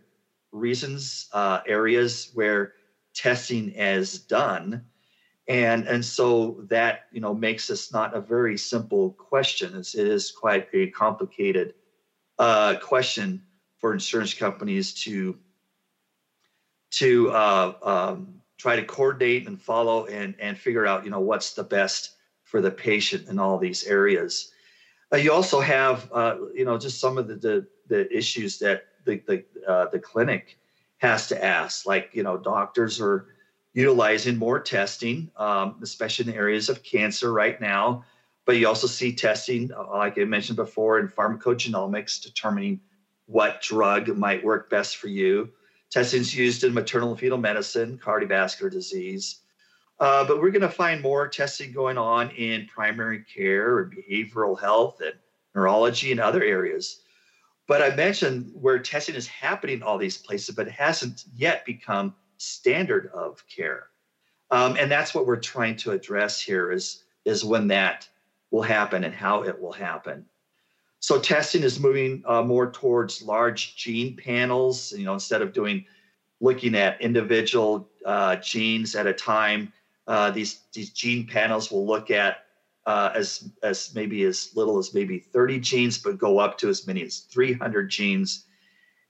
reasons, 0.51 1.27
uh, 1.33 1.61
areas 1.65 2.29
where 2.35 2.73
testing 3.15 3.69
is 3.71 4.19
done. 4.19 4.85
And, 5.47 5.87
and 5.87 6.05
so 6.05 6.63
that 6.69 7.07
you 7.11 7.19
know 7.19 7.33
makes 7.33 7.67
this 7.67 7.91
not 7.91 8.15
a 8.15 8.21
very 8.21 8.59
simple 8.59 9.11
question. 9.13 9.75
It's, 9.75 9.95
it 9.95 10.07
is 10.07 10.31
quite 10.31 10.67
a 10.71 10.91
complicated 10.91 11.73
uh, 12.37 12.75
question 12.81 13.41
for 13.79 13.93
insurance 13.93 14.35
companies 14.35 14.93
to 15.05 15.37
to 16.91 17.31
uh, 17.31 17.73
um, 17.83 18.41
try 18.57 18.75
to 18.75 18.83
coordinate 18.83 19.47
and 19.47 19.59
follow 19.59 20.05
and 20.05 20.35
and 20.39 20.57
figure 20.57 20.85
out 20.85 21.03
you 21.03 21.11
know 21.11 21.19
what's 21.19 21.53
the 21.53 21.63
best 21.63 22.15
for 22.43 22.61
the 22.61 22.71
patient 22.71 23.27
in 23.27 23.39
all 23.39 23.57
these 23.57 23.85
areas. 23.85 24.51
Uh, 25.13 25.17
you 25.17 25.31
also 25.31 25.59
have 25.59 26.09
uh, 26.13 26.37
you 26.53 26.65
know 26.65 26.77
just 26.77 26.99
some 26.99 27.17
of 27.17 27.27
the, 27.27 27.35
the 27.35 27.67
the 27.87 28.15
issues 28.15 28.59
that 28.59 28.85
the 29.05 29.21
the, 29.25 29.43
uh, 29.67 29.87
the 29.89 29.99
clinic 29.99 30.57
has 30.97 31.27
to 31.27 31.43
ask. 31.43 31.85
Like 31.85 32.09
you 32.13 32.23
know, 32.23 32.37
doctors 32.37 33.01
are 33.01 33.27
utilizing 33.73 34.37
more 34.37 34.59
testing, 34.59 35.31
um, 35.37 35.77
especially 35.81 36.31
in 36.31 36.37
areas 36.37 36.69
of 36.69 36.83
cancer 36.83 37.31
right 37.31 37.59
now. 37.59 38.03
But 38.45 38.57
you 38.57 38.67
also 38.67 38.87
see 38.87 39.13
testing, 39.13 39.71
uh, 39.71 39.87
like 39.91 40.17
I 40.17 40.25
mentioned 40.25 40.57
before, 40.57 40.99
in 40.99 41.07
pharmacogenomics, 41.07 42.21
determining 42.21 42.81
what 43.27 43.61
drug 43.61 44.07
might 44.17 44.43
work 44.43 44.69
best 44.69 44.97
for 44.97 45.07
you. 45.07 45.49
Testing 45.91 46.21
is 46.21 46.33
used 46.33 46.63
in 46.63 46.73
maternal 46.73 47.11
and 47.11 47.19
fetal 47.19 47.37
medicine, 47.37 47.99
cardiovascular 48.01 48.71
disease. 48.71 49.41
Uh, 49.99 50.25
but 50.25 50.41
we're 50.41 50.49
going 50.49 50.61
to 50.61 50.69
find 50.69 51.01
more 51.01 51.27
testing 51.27 51.71
going 51.71 51.97
on 51.97 52.31
in 52.31 52.65
primary 52.65 53.23
care 53.23 53.79
and 53.79 53.93
behavioral 53.93 54.59
health 54.59 55.01
and 55.01 55.13
neurology 55.53 56.11
and 56.11 56.19
other 56.19 56.43
areas. 56.43 57.01
But 57.67 57.81
I 57.81 57.95
mentioned 57.95 58.51
where 58.53 58.79
testing 58.79 59.15
is 59.15 59.27
happening 59.27 59.83
all 59.83 59.97
these 59.97 60.17
places, 60.17 60.55
but 60.55 60.67
it 60.67 60.73
hasn't 60.73 61.25
yet 61.35 61.65
become 61.65 62.15
standard 62.37 63.11
of 63.13 63.43
care. 63.47 63.87
Um, 64.49 64.75
and 64.79 64.91
that's 64.91 65.13
what 65.13 65.27
we're 65.27 65.37
trying 65.37 65.75
to 65.77 65.91
address 65.91 66.41
here 66.41 66.71
is, 66.71 67.03
is 67.25 67.45
when 67.45 67.67
that 67.67 68.07
will 68.49 68.63
happen 68.63 69.03
and 69.03 69.13
how 69.13 69.43
it 69.43 69.61
will 69.61 69.71
happen. 69.71 70.25
So 71.01 71.19
testing 71.19 71.63
is 71.63 71.79
moving 71.79 72.23
uh, 72.27 72.43
more 72.43 72.71
towards 72.71 73.23
large 73.23 73.75
gene 73.75 74.15
panels. 74.15 74.91
You 74.91 75.03
know, 75.03 75.13
instead 75.15 75.41
of 75.41 75.51
doing 75.51 75.83
looking 76.39 76.75
at 76.75 77.01
individual 77.01 77.89
uh, 78.05 78.35
genes 78.37 78.95
at 78.95 79.07
a 79.07 79.13
time, 79.13 79.73
uh, 80.07 80.29
these 80.29 80.61
these 80.73 80.91
gene 80.91 81.25
panels 81.25 81.71
will 81.71 81.87
look 81.87 82.11
at 82.11 82.45
uh, 82.85 83.11
as 83.15 83.49
as 83.63 83.93
maybe 83.95 84.23
as 84.23 84.55
little 84.55 84.77
as 84.77 84.93
maybe 84.93 85.17
30 85.17 85.59
genes, 85.59 85.97
but 85.97 86.19
go 86.19 86.37
up 86.37 86.59
to 86.59 86.69
as 86.69 86.85
many 86.85 87.01
as 87.01 87.21
300 87.31 87.89
genes 87.89 88.45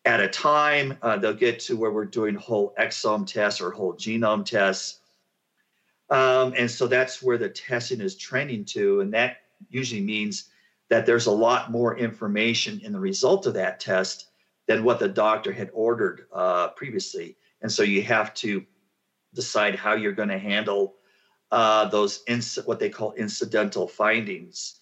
at 0.05 0.21
a 0.21 0.29
time. 0.29 0.97
Uh, 1.01 1.17
they'll 1.17 1.33
get 1.33 1.59
to 1.59 1.75
where 1.75 1.91
we're 1.91 2.05
doing 2.05 2.35
whole 2.35 2.73
exome 2.79 3.27
tests 3.27 3.59
or 3.59 3.69
whole 3.69 3.93
genome 3.93 4.45
tests. 4.45 4.99
Um, 6.09 6.53
and 6.57 6.71
so 6.71 6.87
that's 6.87 7.21
where 7.21 7.37
the 7.37 7.49
testing 7.49 7.99
is 7.99 8.15
trending 8.15 8.63
to, 8.65 9.01
and 9.01 9.13
that 9.13 9.37
usually 9.69 10.01
means 10.01 10.50
that 10.91 11.05
there's 11.05 11.25
a 11.25 11.31
lot 11.31 11.71
more 11.71 11.97
information 11.97 12.81
in 12.83 12.91
the 12.91 12.99
result 12.99 13.45
of 13.45 13.53
that 13.53 13.79
test 13.79 14.27
than 14.67 14.83
what 14.83 14.99
the 14.99 15.07
doctor 15.07 15.53
had 15.53 15.69
ordered 15.73 16.25
uh, 16.33 16.67
previously. 16.67 17.37
And 17.61 17.71
so 17.71 17.81
you 17.81 18.03
have 18.03 18.33
to 18.35 18.65
decide 19.33 19.75
how 19.75 19.93
you're 19.93 20.11
going 20.11 20.27
to 20.27 20.37
handle 20.37 20.95
uh, 21.49 21.85
those 21.85 22.25
inc- 22.25 22.67
what 22.67 22.79
they 22.79 22.89
call 22.89 23.13
incidental 23.13 23.87
findings. 23.87 24.81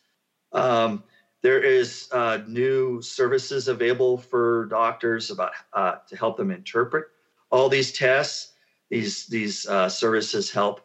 Um, 0.52 1.04
there 1.44 1.62
is 1.62 2.10
uh, 2.12 2.40
new 2.48 3.04
services 3.04 3.68
available 3.68 4.18
for 4.18 4.66
doctors 4.66 5.30
about 5.30 5.52
uh, 5.74 5.98
to 6.08 6.16
help 6.16 6.38
them 6.38 6.50
interpret 6.50 7.06
all 7.52 7.70
these 7.70 7.92
tests. 7.92 8.54
These 8.90 9.28
these 9.28 9.68
uh, 9.68 9.90
services 9.90 10.50
help 10.50 10.82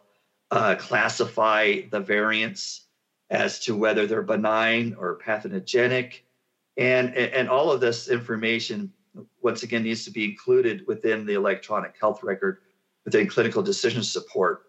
uh, 0.50 0.74
classify 0.74 1.80
the 1.90 2.00
variants 2.00 2.83
as 3.30 3.58
to 3.60 3.76
whether 3.76 4.06
they're 4.06 4.22
benign 4.22 4.94
or 4.98 5.16
pathogenic. 5.16 6.24
And, 6.76 7.14
and 7.14 7.48
all 7.48 7.70
of 7.70 7.80
this 7.80 8.08
information, 8.08 8.92
once 9.42 9.62
again, 9.62 9.84
needs 9.84 10.04
to 10.04 10.10
be 10.10 10.24
included 10.24 10.84
within 10.86 11.24
the 11.24 11.34
electronic 11.34 11.94
health 12.00 12.22
record 12.22 12.58
within 13.04 13.28
clinical 13.28 13.62
decision 13.62 14.02
support, 14.02 14.62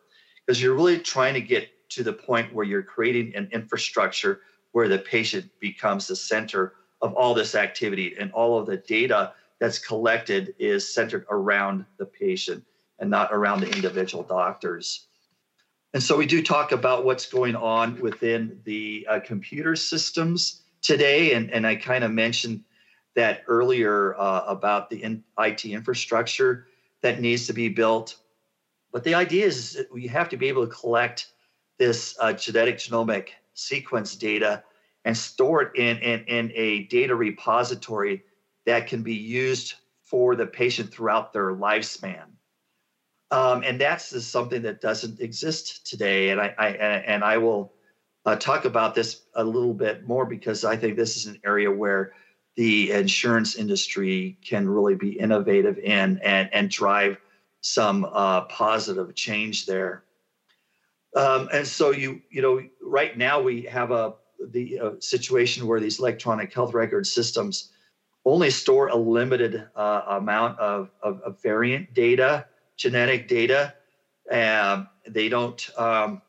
because 0.46 0.62
you're 0.62 0.76
really 0.76 1.00
trying 1.00 1.34
to 1.34 1.42
get 1.42 1.70
to 1.90 2.04
the 2.04 2.14
point 2.14 2.54
where 2.54 2.66
you're 2.66 2.84
creating 2.84 3.34
an 3.36 3.50
infrastructure 3.52 4.42
where 4.74 4.88
the 4.88 5.00
patient 5.00 5.50
becomes 5.60 6.08
the 6.08 6.16
center 6.16 6.74
of 7.02 7.14
all 7.14 7.34
this 7.34 7.56
activity 7.56 8.16
and 8.20 8.32
all 8.34 8.60
of 8.60 8.66
the 8.66 8.78
data 8.78 9.34
that's 9.60 9.80
collected 9.80 10.54
is 10.60 10.94
centered 10.94 11.26
around 11.30 11.86
the 11.98 12.06
patient 12.06 12.64
and 13.00 13.10
not 13.10 13.30
around 13.32 13.62
the 13.62 13.72
individual 13.72 14.24
doctors. 14.24 15.08
And 15.96 16.04
so 16.04 16.18
we 16.18 16.26
do 16.26 16.44
talk 16.44 16.74
about 16.74 17.06
what's 17.06 17.26
going 17.26 17.56
on 17.56 17.98
within 18.02 18.60
the 18.66 19.08
uh, 19.10 19.22
computer 19.22 19.78
systems 19.78 20.64
today. 20.82 21.34
And, 21.36 21.50
and 21.52 21.66
I 21.66 21.78
kind 21.78 22.04
of 22.04 22.12
mentioned 22.12 22.66
that 23.16 23.44
earlier 23.48 24.14
uh, 24.20 24.44
about 24.46 24.90
the 24.90 25.02
in, 25.02 25.24
IT 25.40 25.64
infrastructure 25.64 26.68
that 27.02 27.22
needs 27.22 27.48
to 27.48 27.54
be 27.54 27.70
built. 27.70 28.18
But 28.92 29.06
the 29.06 29.14
idea 29.14 29.46
is 29.46 29.72
that 29.76 29.90
we 29.90 30.06
have 30.08 30.28
to 30.28 30.36
be 30.36 30.50
able 30.50 30.68
to 30.68 30.74
collect 30.74 31.32
this 31.78 32.18
uh, 32.20 32.34
genetic 32.34 32.76
genomic 32.76 33.30
sequence 33.54 34.18
data 34.18 34.66
and 35.06 35.16
store 35.16 35.62
it 35.62 35.76
in, 35.78 35.98
in, 36.00 36.26
in 36.26 36.52
a 36.56 36.84
data 36.88 37.16
repository 37.16 38.22
that 38.66 38.88
can 38.88 39.02
be 39.02 39.16
used 39.16 39.76
for 40.04 40.36
the 40.36 40.46
patient 40.46 40.92
throughout 40.92 41.32
their 41.32 41.54
lifespan. 41.54 42.35
Um, 43.36 43.64
and 43.66 43.82
that's 43.82 44.24
something 44.26 44.62
that 44.62 44.80
doesn't 44.80 45.20
exist 45.20 45.86
today. 45.86 46.30
And 46.30 46.40
I, 46.40 46.56
I 46.58 46.68
and 46.70 47.22
I 47.22 47.38
will 47.38 47.74
uh, 48.26 48.38
talk 48.38 48.64
about 48.64 48.96
this 48.96 49.24
a 49.34 49.44
little 49.44 49.74
bit 49.74 50.08
more 50.08 50.26
because 50.26 50.64
I 50.64 50.78
think 50.78 50.96
this 50.96 51.18
is 51.18 51.26
an 51.26 51.42
area 51.44 51.70
where 51.70 52.14
the 52.56 52.92
insurance 52.92 53.56
industry 53.56 54.38
can 54.42 54.70
really 54.70 54.96
be 54.96 55.20
innovative 55.20 55.78
in 55.80 56.22
and 56.24 56.50
and 56.54 56.70
drive 56.70 57.18
some 57.60 58.06
uh, 58.06 58.42
positive 58.46 59.14
change 59.16 59.66
there. 59.66 60.06
Um, 61.14 61.50
and 61.52 61.68
so 61.68 61.92
you 61.92 62.22
you 62.30 62.42
know 62.42 62.62
right 62.82 63.18
now 63.18 63.42
we 63.42 63.64
have 63.64 63.92
a 63.92 64.14
the 64.50 64.80
uh, 64.80 64.92
situation 65.00 65.68
where 65.68 65.82
these 65.82 66.00
electronic 66.00 66.54
health 66.54 66.74
record 66.74 67.06
systems 67.06 67.74
only 68.24 68.50
store 68.50 68.88
a 68.88 68.96
limited 68.96 69.68
uh, 69.76 70.02
amount 70.08 70.58
of, 70.58 70.90
of, 71.04 71.20
of 71.20 71.42
variant 71.42 71.94
data 71.94 72.46
genetic 72.78 73.28
data. 73.28 73.74
Um, 74.32 74.90
they 75.08 75.30
don't 75.30 75.70
um, 75.78 76.22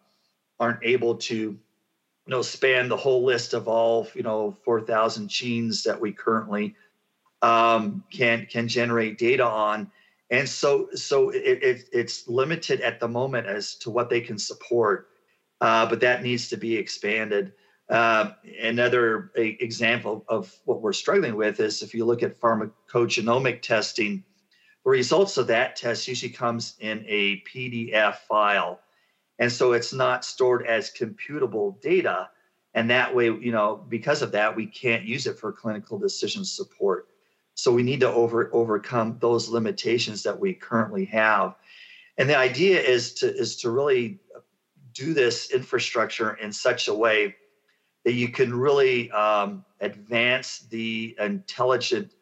aren't 0.61 0.85
able 0.85 1.17
to 1.17 1.35
you 1.35 1.59
know 2.27 2.43
span 2.43 2.89
the 2.89 2.97
whole 2.97 3.25
list 3.25 3.55
of 3.55 3.69
all 3.69 4.09
you 4.15 4.23
know 4.23 4.57
4,000 4.65 5.29
genes 5.29 5.83
that 5.85 6.01
we 6.01 6.13
currently 6.13 6.75
um, 7.43 8.05
can 8.11 8.47
can 8.47 8.69
generate 8.69 9.19
data 9.19 9.45
on, 9.45 9.91
and 10.31 10.49
so 10.49 10.89
so 10.95 11.31
it, 11.31 11.63
it, 11.63 11.89
it's 11.93 12.29
limited 12.29 12.81
at 12.81 13.01
the 13.01 13.09
moment 13.09 13.47
as 13.47 13.77
to 13.77 13.91
what 13.91 14.11
they 14.11 14.21
can 14.21 14.39
support, 14.39 15.09
uh, 15.61 15.87
but 15.87 16.01
that 16.01 16.23
needs 16.23 16.49
to 16.49 16.57
be 16.57 16.77
expanded. 16.77 17.53
Uh, 17.89 18.33
another 18.61 19.31
example 19.37 20.25
of 20.29 20.53
what 20.65 20.83
we're 20.83 20.93
struggling 20.93 21.37
with 21.37 21.61
is 21.61 21.83
if 21.83 21.95
you 21.95 22.05
look 22.05 22.23
at 22.23 22.41
pharmacogenomic 22.41 23.63
testing 23.63 24.25
the 24.87 24.91
results 24.91 25.37
of 25.37 25.49
that 25.49 25.75
test 25.75 26.07
usually 26.07 26.31
comes 26.31 26.77
in 26.79 27.05
a 27.09 27.41
PDF 27.41 28.19
file. 28.19 28.79
And 29.41 29.51
so 29.51 29.73
it's 29.73 29.93
not 29.93 30.25
stored 30.25 30.65
as 30.65 30.93
computable 30.93 31.81
data. 31.81 32.31
And 32.73 32.89
that 32.91 33.13
way, 33.13 33.25
you 33.25 33.51
know, 33.51 33.85
because 33.89 34.23
of 34.23 34.31
that, 34.31 34.55
we 34.55 34.65
can't 34.65 35.03
use 35.03 35.27
it 35.27 35.41
for 35.41 35.51
clinical 35.51 35.99
decision 35.99 36.45
support. 36.45 37.09
So 37.55 37.73
we 37.73 37.83
need 37.83 37.99
to 37.99 38.13
over, 38.13 38.49
overcome 38.55 39.19
those 39.21 39.49
limitations 39.49 40.23
that 40.23 40.39
we 40.39 40.55
currently 40.55 41.07
have. 41.07 41.57
And 42.17 42.31
the 42.31 42.39
idea 42.39 42.81
is 42.81 43.13
to 43.15 43.35
is 43.35 43.57
to 43.63 43.71
really 43.71 44.21
do 44.93 45.15
this 45.15 45.51
infrastructure 45.51 46.35
in 46.35 46.53
such 46.53 46.87
a 46.87 46.95
way 46.95 47.35
that 48.05 48.13
you 48.13 48.29
can 48.29 48.55
really 48.55 49.11
um, 49.11 49.65
advance 49.81 50.61
the 50.71 51.17
intelligent 51.19 52.13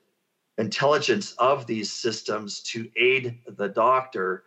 intelligence 0.58 1.32
of 1.38 1.66
these 1.66 1.92
systems 1.92 2.60
to 2.60 2.88
aid 2.96 3.38
the 3.46 3.68
doctor 3.68 4.44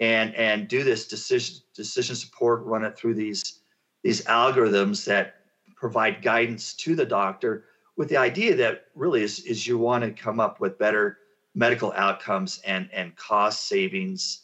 and 0.00 0.34
and 0.34 0.68
do 0.68 0.84
this 0.84 1.06
decision 1.06 1.56
decision 1.74 2.14
support 2.14 2.62
run 2.64 2.84
it 2.84 2.96
through 2.96 3.14
these 3.14 3.60
these 4.02 4.22
algorithms 4.24 5.04
that 5.04 5.36
provide 5.74 6.22
guidance 6.22 6.74
to 6.74 6.94
the 6.94 7.06
doctor 7.06 7.64
with 7.96 8.08
the 8.08 8.16
idea 8.16 8.54
that 8.54 8.84
really 8.94 9.22
is, 9.22 9.40
is 9.40 9.66
you 9.66 9.78
want 9.78 10.04
to 10.04 10.10
come 10.10 10.38
up 10.38 10.60
with 10.60 10.78
better 10.78 11.18
medical 11.54 11.92
outcomes 11.96 12.60
and 12.64 12.88
and 12.92 13.16
cost 13.16 13.66
savings. 13.66 14.42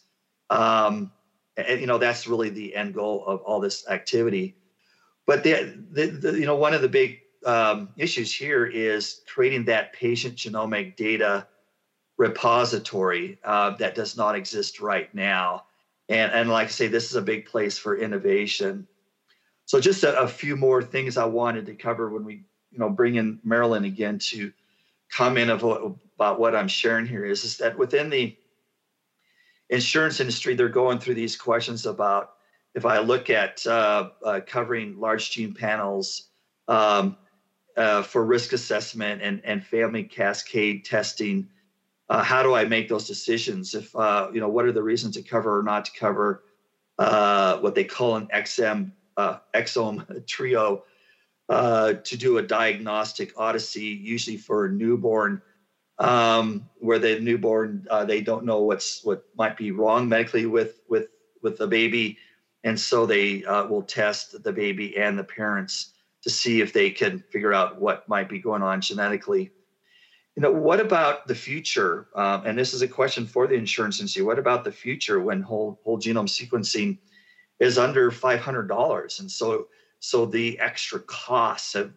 Um, 0.49 1.11
and 1.55 1.79
you 1.79 1.87
know 1.87 1.99
that's 1.99 2.27
really 2.27 2.49
the 2.49 2.75
end 2.75 2.95
goal 2.95 3.23
of 3.25 3.41
all 3.41 3.59
this 3.59 3.87
activity. 3.87 4.55
But 5.25 5.43
the, 5.43 5.77
the, 5.91 6.07
the 6.07 6.39
you 6.39 6.45
know 6.45 6.55
one 6.55 6.73
of 6.73 6.81
the 6.81 6.89
big 6.89 7.19
um, 7.45 7.89
issues 7.97 8.33
here 8.33 8.65
is 8.65 9.21
creating 9.27 9.65
that 9.65 9.93
patient 9.93 10.35
genomic 10.35 10.95
data 10.95 11.47
repository 12.17 13.39
uh, 13.43 13.71
that 13.77 13.95
does 13.95 14.15
not 14.15 14.35
exist 14.35 14.79
right 14.79 15.13
now. 15.13 15.63
And, 16.09 16.31
and 16.31 16.49
like 16.49 16.67
I 16.67 16.71
say, 16.71 16.87
this 16.87 17.09
is 17.09 17.15
a 17.15 17.21
big 17.21 17.45
place 17.45 17.77
for 17.77 17.97
innovation. 17.97 18.87
So 19.65 19.79
just 19.79 20.03
a, 20.03 20.19
a 20.19 20.27
few 20.27 20.55
more 20.55 20.83
things 20.83 21.17
I 21.17 21.25
wanted 21.25 21.65
to 21.67 21.75
cover 21.75 22.09
when 22.09 22.25
we, 22.25 22.43
you 22.71 22.79
know, 22.79 22.89
bring 22.89 23.15
in 23.15 23.39
Marilyn 23.43 23.85
again 23.85 24.19
to 24.19 24.51
comment 25.11 25.49
of 25.49 25.63
what, 25.63 25.81
about 26.15 26.39
what 26.39 26.55
I'm 26.55 26.67
sharing 26.67 27.05
here 27.05 27.25
is, 27.25 27.43
is 27.43 27.57
that 27.57 27.77
within 27.77 28.09
the 28.09 28.35
insurance 29.69 30.19
industry, 30.19 30.55
they're 30.55 30.69
going 30.69 30.99
through 30.99 31.15
these 31.15 31.37
questions 31.37 31.85
about 31.85 32.31
if 32.75 32.85
I 32.85 32.99
look 32.99 33.29
at 33.29 33.65
uh, 33.65 34.09
uh, 34.25 34.39
covering 34.45 34.99
large 34.99 35.31
gene 35.31 35.53
panels, 35.53 36.29
um, 36.67 37.17
uh, 37.77 38.03
for 38.03 38.25
risk 38.25 38.53
assessment 38.53 39.21
and, 39.21 39.41
and 39.45 39.63
family 39.65 40.03
cascade 40.03 40.85
testing. 40.85 41.49
Uh, 42.09 42.23
how 42.23 42.43
do 42.43 42.53
I 42.53 42.65
make 42.65 42.89
those 42.89 43.07
decisions? 43.07 43.75
If 43.75 43.95
uh, 43.95 44.29
you 44.33 44.41
know, 44.41 44.49
what 44.49 44.65
are 44.65 44.71
the 44.73 44.83
reasons 44.83 45.15
to 45.15 45.23
cover 45.23 45.59
or 45.59 45.63
not 45.63 45.85
to 45.85 45.91
cover 45.99 46.43
uh, 46.99 47.57
what 47.59 47.75
they 47.75 47.85
call 47.85 48.17
an 48.17 48.27
XM 48.33 48.91
exome 49.55 50.25
trio 50.27 50.83
uh, 51.49 51.93
to 52.05 52.17
do 52.17 52.37
a 52.37 52.43
diagnostic 52.43 53.33
odyssey, 53.37 53.99
usually 54.01 54.37
for 54.37 54.65
a 54.65 54.71
newborn. 54.71 55.41
um, 55.99 56.69
where 56.77 56.99
the 56.99 57.19
newborn 57.19 57.85
they 58.07 58.21
don't 58.21 58.45
know 58.45 58.61
what's 58.63 59.03
what 59.03 59.23
might 59.37 59.57
be 59.57 59.71
wrong 59.71 60.09
medically 60.09 60.45
with 60.47 60.79
with 60.89 61.07
with 61.43 61.57
the 61.57 61.67
baby, 61.67 62.17
and 62.63 62.79
so 62.79 63.05
they 63.05 63.43
will 63.69 63.83
test 63.83 64.43
the 64.43 64.53
baby 64.53 64.97
and 64.97 65.17
the 65.19 65.23
parents 65.25 65.92
to 66.23 66.29
see 66.29 66.61
if 66.61 66.73
they 66.73 66.89
can 66.89 67.23
figure 67.29 67.53
out 67.53 67.79
what 67.79 68.07
might 68.07 68.29
be 68.29 68.39
going 68.39 68.61
on 68.61 68.81
genetically. 68.81 69.51
You 70.35 70.41
know, 70.41 70.51
what 70.51 70.79
about 70.79 71.27
the 71.27 71.35
future? 71.35 72.07
Um, 72.15 72.45
and 72.45 72.57
this 72.57 72.73
is 72.73 72.81
a 72.81 72.87
question 72.87 73.27
for 73.27 73.45
the 73.45 73.53
insurance 73.53 73.99
industry. 73.99 74.23
What 74.23 74.39
about 74.39 74.63
the 74.63 74.71
future 74.71 75.21
when 75.21 75.41
whole 75.41 75.79
whole 75.83 75.99
genome 75.99 76.27
sequencing 76.27 76.97
is 77.59 77.77
under 77.77 78.09
five 78.09 78.39
hundred 78.39 78.67
dollars, 78.67 79.19
and 79.19 79.29
so 79.29 79.67
so 79.99 80.25
the 80.25 80.59
extra 80.59 80.99
costs 81.01 81.73
have 81.73 81.93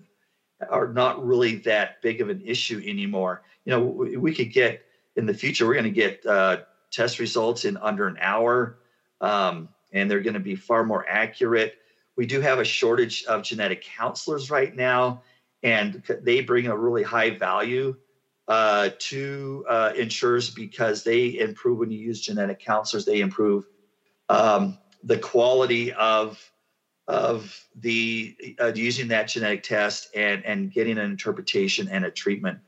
are 0.70 0.88
not 0.92 1.24
really 1.24 1.56
that 1.56 2.00
big 2.02 2.20
of 2.20 2.28
an 2.28 2.42
issue 2.44 2.82
anymore. 2.84 3.42
You 3.64 3.70
know, 3.72 3.82
we, 3.82 4.16
we 4.16 4.34
could 4.34 4.52
get 4.52 4.82
in 5.16 5.26
the 5.26 5.34
future, 5.34 5.66
we're 5.66 5.74
going 5.74 5.84
to 5.84 5.90
get 5.90 6.24
uh, 6.26 6.58
test 6.90 7.18
results 7.18 7.64
in 7.64 7.76
under 7.78 8.06
an 8.06 8.18
hour, 8.20 8.78
um, 9.20 9.68
and 9.92 10.10
they're 10.10 10.20
going 10.20 10.34
to 10.34 10.40
be 10.40 10.54
far 10.54 10.84
more 10.84 11.06
accurate. 11.08 11.76
We 12.16 12.26
do 12.26 12.40
have 12.40 12.59
a 12.59 12.64
shortage 12.64 13.24
of 13.24 13.42
genetic 13.42 13.85
counselors 13.85 14.50
right 14.50 14.74
now, 14.74 15.22
and 15.62 16.02
they 16.22 16.40
bring 16.40 16.66
a 16.66 16.76
really 16.76 17.02
high 17.02 17.31
value 17.31 17.96
uh, 18.48 18.90
to 18.98 19.64
uh, 19.68 19.92
insurers 19.96 20.50
because 20.50 21.02
they 21.02 21.38
improve 21.38 21.79
when 21.79 21.90
you 21.90 21.98
use 21.98 22.20
genetic 22.20 22.61
counselors. 22.61 23.05
They 23.05 23.20
improve 23.20 23.66
um, 24.29 24.79
the 25.02 25.18
quality 25.18 25.92
of 25.92 26.38
of 27.09 27.57
the 27.76 28.37
uh, 28.61 28.72
using 28.74 29.09
that 29.09 29.29
genetic 29.29 29.62
test 29.62 30.09
and 30.14 30.44
and 30.44 30.72
getting 30.72 30.98
an 30.98 31.11
interpretation 31.11 31.88
and 31.88 32.05
a 32.05 32.11
treatment 32.11 32.59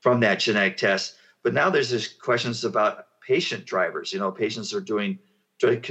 from 0.00 0.20
that 0.20 0.40
genetic 0.40 0.76
test. 0.76 1.14
But 1.42 1.54
now 1.54 1.70
there's 1.70 1.90
this 1.90 2.12
questions 2.12 2.64
about 2.64 3.04
patient 3.26 3.64
drivers. 3.64 4.12
You 4.12 4.18
know, 4.18 4.30
patients 4.30 4.74
are 4.74 4.80
doing 4.80 5.18
direct, 5.58 5.90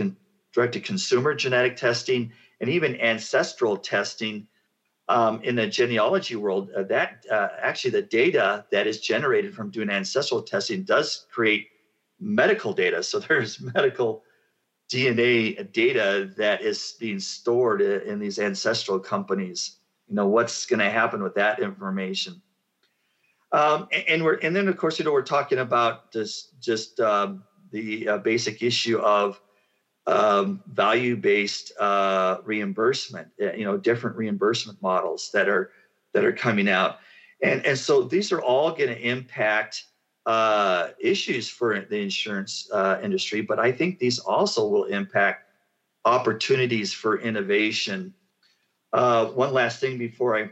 direct 0.53 0.73
to 0.73 0.79
consumer 0.79 1.33
genetic 1.33 1.75
testing 1.77 2.31
and 2.61 2.69
even 2.69 2.99
ancestral 2.99 3.77
testing 3.77 4.47
um, 5.07 5.41
in 5.43 5.55
the 5.55 5.67
genealogy 5.67 6.35
world. 6.35 6.69
Uh, 6.75 6.83
that 6.83 7.25
uh, 7.31 7.49
actually 7.61 7.91
the 7.91 8.01
data 8.01 8.65
that 8.71 8.87
is 8.87 9.01
generated 9.01 9.53
from 9.53 9.71
doing 9.71 9.89
ancestral 9.89 10.41
testing 10.41 10.83
does 10.83 11.25
create 11.31 11.67
medical 12.19 12.73
data. 12.73 13.01
So 13.03 13.19
there's 13.27 13.59
medical 13.59 14.23
DNA 14.91 15.71
data 15.71 16.31
that 16.37 16.61
is 16.61 16.95
being 16.99 17.19
stored 17.19 17.81
in 17.81 18.19
these 18.19 18.39
ancestral 18.39 18.99
companies. 18.99 19.77
You 20.07 20.15
know 20.15 20.27
what's 20.27 20.65
going 20.65 20.79
to 20.79 20.89
happen 20.89 21.21
with 21.21 21.35
that 21.35 21.59
information. 21.59 22.41
Um, 23.51 23.87
and 24.07 24.23
we're 24.23 24.35
and 24.35 24.55
then 24.55 24.67
of 24.67 24.77
course 24.77 24.99
you 24.99 25.05
know 25.05 25.11
we're 25.11 25.21
talking 25.21 25.59
about 25.59 26.11
this 26.11 26.49
just 26.59 26.99
um, 26.99 27.43
the 27.71 28.07
uh, 28.07 28.17
basic 28.19 28.61
issue 28.61 28.99
of 28.99 29.41
um, 30.09 30.63
value-based 30.67 31.71
uh, 31.79 32.37
reimbursement. 32.43 33.27
Uh, 33.41 33.53
you 33.53 33.65
know 33.65 33.77
different 33.77 34.17
reimbursement 34.17 34.81
models 34.81 35.29
that 35.33 35.47
are 35.47 35.71
that 36.13 36.25
are 36.25 36.33
coming 36.33 36.67
out, 36.67 36.99
and 37.43 37.65
and 37.65 37.77
so 37.77 38.03
these 38.03 38.31
are 38.31 38.41
all 38.41 38.71
going 38.71 38.89
to 38.89 38.99
impact 38.99 39.85
uh, 40.25 40.89
issues 40.99 41.49
for 41.49 41.79
the 41.79 41.97
insurance 41.97 42.69
uh, 42.71 42.99
industry, 43.01 43.41
but 43.41 43.59
I 43.59 43.71
think 43.71 43.99
these 43.99 44.19
also 44.19 44.67
will 44.67 44.85
impact 44.85 45.45
opportunities 46.05 46.93
for 46.93 47.19
innovation. 47.19 48.13
Uh, 48.93 49.27
one 49.27 49.53
last 49.53 49.79
thing 49.79 49.97
before 49.97 50.37
I 50.37 50.49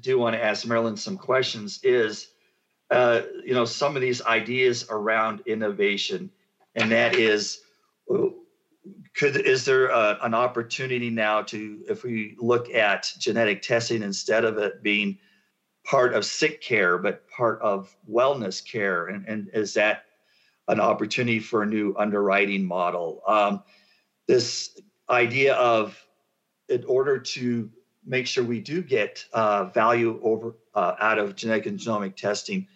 do 0.00 0.18
want 0.18 0.36
to 0.36 0.42
ask 0.42 0.66
Marilyn 0.66 0.96
some 0.96 1.16
questions 1.16 1.80
is, 1.82 2.28
uh, 2.90 3.22
you 3.44 3.54
know, 3.54 3.64
some 3.64 3.96
of 3.96 4.02
these 4.02 4.22
ideas 4.22 4.86
around 4.90 5.42
innovation, 5.46 6.30
and 6.74 6.90
that 6.92 7.14
is, 7.14 7.60
could 9.14 9.36
is 9.36 9.64
there 9.64 9.88
a, 9.88 10.18
an 10.22 10.34
opportunity 10.34 11.10
now 11.10 11.42
to, 11.42 11.80
if 11.88 12.04
we 12.04 12.36
look 12.38 12.70
at 12.70 13.12
genetic 13.18 13.62
testing 13.62 14.02
instead 14.02 14.44
of 14.44 14.58
it 14.58 14.82
being 14.82 15.18
part 15.84 16.14
of 16.14 16.24
sick 16.24 16.60
care, 16.60 16.98
but 16.98 17.28
part 17.28 17.60
of 17.62 17.94
wellness 18.08 18.64
care? 18.64 19.06
And, 19.06 19.26
and 19.26 19.50
is 19.52 19.74
that 19.74 20.04
an 20.68 20.80
opportunity 20.80 21.40
for 21.40 21.62
a 21.62 21.66
new 21.66 21.94
underwriting 21.98 22.64
model? 22.64 23.22
Um, 23.26 23.62
this 24.26 24.80
idea 25.10 25.54
of, 25.54 26.00
in 26.68 26.84
order 26.84 27.18
to 27.18 27.70
make 28.04 28.26
sure 28.26 28.44
we 28.44 28.60
do 28.60 28.82
get 28.82 29.24
uh, 29.32 29.64
value 29.64 30.20
over 30.22 30.54
uh, 30.74 30.94
out 31.00 31.18
of 31.18 31.34
genetic 31.34 31.66
and 31.66 31.78
genomic 31.78 32.14
testing, 32.14 32.68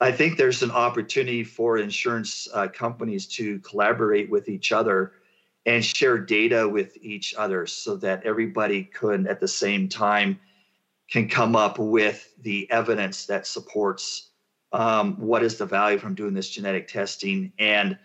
I 0.00 0.12
think 0.12 0.36
there's 0.36 0.62
an 0.62 0.70
opportunity 0.70 1.44
for 1.44 1.78
insurance 1.78 2.48
uh, 2.54 2.68
companies 2.68 3.26
to 3.28 3.58
collaborate 3.60 4.30
with 4.30 4.48
each 4.48 4.72
other 4.72 5.12
and 5.70 5.84
share 5.84 6.18
data 6.18 6.68
with 6.68 6.96
each 7.00 7.32
other 7.34 7.64
so 7.64 7.96
that 7.96 8.24
everybody 8.24 8.82
could 8.82 9.28
at 9.28 9.38
the 9.38 9.46
same 9.46 9.88
time 9.88 10.40
can 11.08 11.28
come 11.28 11.54
up 11.54 11.78
with 11.78 12.34
the 12.42 12.68
evidence 12.72 13.26
that 13.26 13.46
supports 13.46 14.30
um, 14.72 15.14
what 15.14 15.44
is 15.44 15.58
the 15.58 15.66
value 15.66 15.96
from 15.96 16.16
doing 16.16 16.34
this 16.34 16.50
genetic 16.50 16.88
testing 16.88 17.52
and 17.60 17.96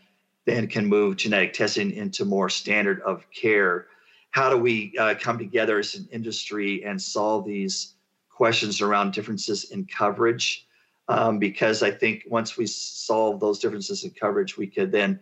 then 0.46 0.68
can 0.68 0.86
move 0.86 1.18
genetic 1.18 1.54
testing 1.54 1.90
into 1.90 2.24
more 2.24 2.50
standard 2.50 3.02
of 3.02 3.26
care. 3.32 3.88
How 4.30 4.52
do 4.52 4.58
we 4.58 4.94
uh, 5.00 5.16
come 5.20 5.40
together 5.40 5.80
as 5.80 5.96
an 5.96 6.08
industry 6.12 6.84
and 6.86 7.02
solve 7.02 7.48
these 7.48 7.96
questions 8.30 8.80
around 8.80 9.14
differences 9.14 9.72
in 9.72 9.86
coverage? 9.86 10.68
Um, 11.08 11.38
because 11.38 11.84
i 11.84 11.92
think 11.92 12.24
once 12.28 12.58
we 12.58 12.66
solve 12.66 13.40
those 13.40 13.60
differences 13.60 14.04
in 14.04 14.10
coverage 14.10 14.58
we 14.58 14.66
could 14.66 14.92
then 14.92 15.20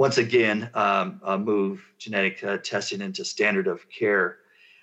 once 0.00 0.16
again 0.18 0.70
um, 0.74 1.20
uh, 1.22 1.36
move 1.36 1.84
genetic 1.98 2.42
uh, 2.42 2.56
testing 2.58 3.00
into 3.00 3.24
standard 3.24 3.66
of 3.66 3.88
care 3.90 4.38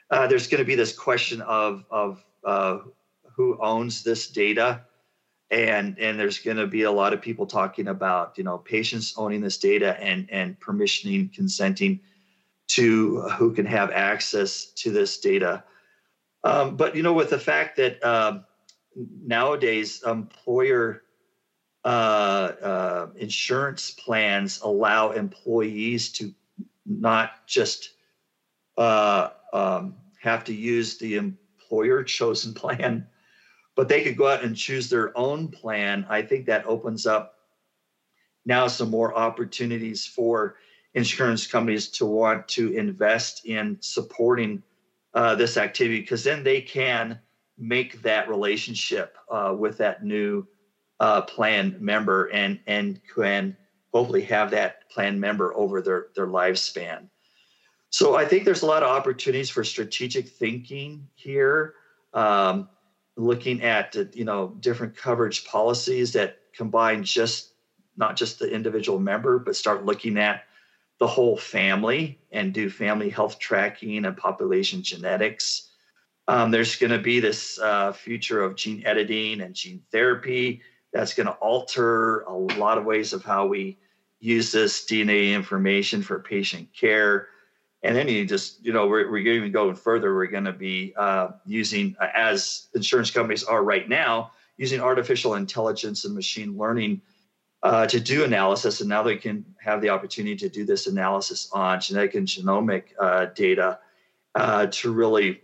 uh, 0.10 0.28
there's 0.28 0.48
going 0.48 0.60
to 0.60 0.66
be 0.66 0.76
this 0.76 0.96
question 0.96 1.42
of 1.42 1.84
of 1.92 2.24
uh, 2.46 2.80
who 3.36 3.58
owns 3.62 4.04
this 4.04 4.30
data, 4.30 4.86
and 5.52 5.98
and 6.00 6.20
there's 6.20 6.40
going 6.40 6.58
to 6.58 6.68
be 6.68 6.84
a 6.84 6.92
lot 6.92 7.14
of 7.14 7.22
people 7.22 7.46
talking 7.46 7.88
about 7.88 8.38
you 8.38 8.44
know 8.44 8.58
patients 8.58 9.14
owning 9.18 9.42
this 9.42 9.58
data 9.58 10.00
and 10.02 10.30
and 10.32 10.60
permissioning, 10.60 11.34
consenting 11.34 12.00
to 12.68 13.22
who 13.38 13.54
can 13.54 13.66
have 13.66 13.92
access 13.92 14.72
to 14.74 14.92
this 14.92 15.20
data. 15.20 15.64
Um, 16.44 16.78
but 16.78 16.96
you 16.96 17.04
know, 17.04 17.14
with 17.14 17.30
the 17.30 17.40
fact 17.40 17.76
that 17.78 18.04
um, 18.04 18.46
nowadays 18.96 20.04
employer 20.04 21.04
uh, 21.88 22.52
uh, 22.62 23.08
insurance 23.16 23.92
plans 23.92 24.60
allow 24.62 25.12
employees 25.12 26.12
to 26.12 26.34
not 26.86 27.48
just 27.48 27.92
uh, 28.78 29.30
um, 29.54 29.96
have 30.22 30.44
to 30.44 30.54
use 30.54 30.98
the 30.98 31.16
employer 31.16 32.04
chosen 32.04 32.54
plan, 32.54 33.08
but 33.74 33.88
they 33.88 34.04
could 34.04 34.18
go 34.18 34.28
out 34.28 34.44
and 34.44 34.54
choose 34.54 34.90
their 34.90 35.18
own 35.18 35.48
plan. 35.48 36.06
I 36.10 36.24
think 36.24 36.48
that 36.48 36.66
opens 36.66 37.08
up 37.08 37.36
now 38.46 38.68
some 38.68 38.90
more 38.90 39.16
opportunities 39.16 40.06
for 40.06 40.58
insurance 40.94 41.48
companies 41.48 41.88
to 41.92 42.06
want 42.06 42.50
to 42.50 42.74
invest 42.74 43.46
in 43.46 43.78
supporting 43.80 44.62
uh, 45.14 45.36
this 45.36 45.56
activity 45.56 46.02
because 46.02 46.26
then 46.26 46.44
they 46.44 46.60
can 46.60 47.18
make 47.58 48.02
that 48.02 48.28
relationship 48.28 49.16
uh, 49.32 49.56
with 49.58 49.78
that 49.78 50.04
new 50.04 50.46
uh, 51.00 51.22
plan 51.22 51.76
member 51.80 52.26
and 52.26 52.60
and 52.68 53.00
can 53.14 53.56
hopefully 53.94 54.24
have 54.24 54.52
that 54.52 54.90
plan 54.90 55.20
member 55.20 55.54
over 55.56 55.82
their 55.82 56.08
their 56.16 56.28
lifespan. 56.28 57.10
So 57.90 58.16
I 58.16 58.26
think 58.26 58.44
there's 58.44 58.64
a 58.64 58.68
lot 58.68 58.84
of 58.84 58.90
opportunities 58.90 59.50
for 59.50 59.64
strategic 59.64 60.28
thinking 60.28 61.08
here, 61.16 61.76
um, 62.14 62.70
looking 63.16 63.62
at 63.64 63.96
you 64.14 64.26
know 64.26 64.56
different 64.60 64.96
coverage 64.96 65.46
policies 65.46 66.14
that 66.14 66.40
combine 66.54 67.04
just 67.04 67.54
not 67.96 68.16
just 68.16 68.40
the 68.40 68.52
individual 68.52 69.00
member, 69.00 69.40
but 69.40 69.56
start 69.56 69.86
looking 69.86 70.18
at 70.18 70.44
the 71.00 71.08
whole 71.08 71.38
family 71.38 72.20
and 72.32 72.54
do 72.54 72.70
family 72.70 73.10
health 73.10 73.40
tracking 73.40 74.06
and 74.06 74.18
population 74.18 74.82
genetics. 74.82 75.72
Um, 76.28 76.52
there's 76.52 76.76
going 76.76 76.92
to 76.92 77.00
be 77.00 77.20
this 77.20 77.60
uh, 77.60 77.94
future 77.94 78.44
of 78.44 78.56
gene 78.56 78.84
editing 78.86 79.42
and 79.42 79.54
gene 79.54 79.82
therapy 79.92 80.62
that's 80.98 81.14
going 81.14 81.28
to 81.28 81.34
alter 81.34 82.22
a 82.22 82.34
lot 82.34 82.78
of 82.78 82.86
ways 82.86 83.14
of 83.14 83.24
how 83.24 83.46
we 83.46 83.78
use 84.20 84.52
this 84.52 84.86
DNA 84.86 85.34
information 85.34 86.02
for 86.02 86.20
patient 86.20 86.70
care. 86.74 87.28
And 87.84 87.96
then 87.96 88.08
you 88.08 88.26
just 88.26 88.66
you 88.66 88.74
know 88.74 88.88
we're, 88.88 89.10
we're 89.10 89.20
even 89.20 89.52
going 89.52 89.76
further. 89.76 90.16
We're 90.16 90.28
going 90.28 90.46
to 90.46 90.54
be 90.54 90.94
uh, 90.98 91.30
using 91.46 91.96
uh, 92.02 92.08
as 92.16 92.68
insurance 92.74 93.12
companies 93.12 93.44
are 93.44 93.64
right 93.64 93.88
now 93.88 94.32
using 94.58 94.82
artificial 94.82 95.36
intelligence 95.36 96.04
and 96.04 96.16
machine 96.16 96.58
learning 96.58 97.02
uh, 97.62 97.86
to 97.86 98.00
do 98.00 98.24
analysis. 98.24 98.82
And 98.82 98.90
now 98.90 99.04
they 99.04 99.18
can 99.18 99.46
have 99.62 99.82
the 99.82 99.90
opportunity 99.90 100.36
to 100.38 100.50
do 100.50 100.66
this 100.66 100.88
analysis 100.88 101.50
on 101.54 101.80
genetic 101.80 102.16
and 102.16 102.28
genomic 102.28 102.86
uh, 103.00 103.28
data 103.36 103.80
uh, 104.34 104.66
to 104.68 104.92
really 104.92 105.42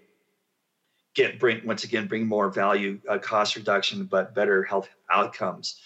get 1.14 1.40
bring 1.40 1.66
once 1.66 1.84
again 1.84 2.08
bring 2.08 2.28
more 2.28 2.50
value, 2.50 3.00
uh, 3.10 3.18
cost 3.18 3.56
reduction, 3.56 4.06
but 4.06 4.34
better 4.34 4.64
health 4.64 4.90
outcomes. 5.12 5.80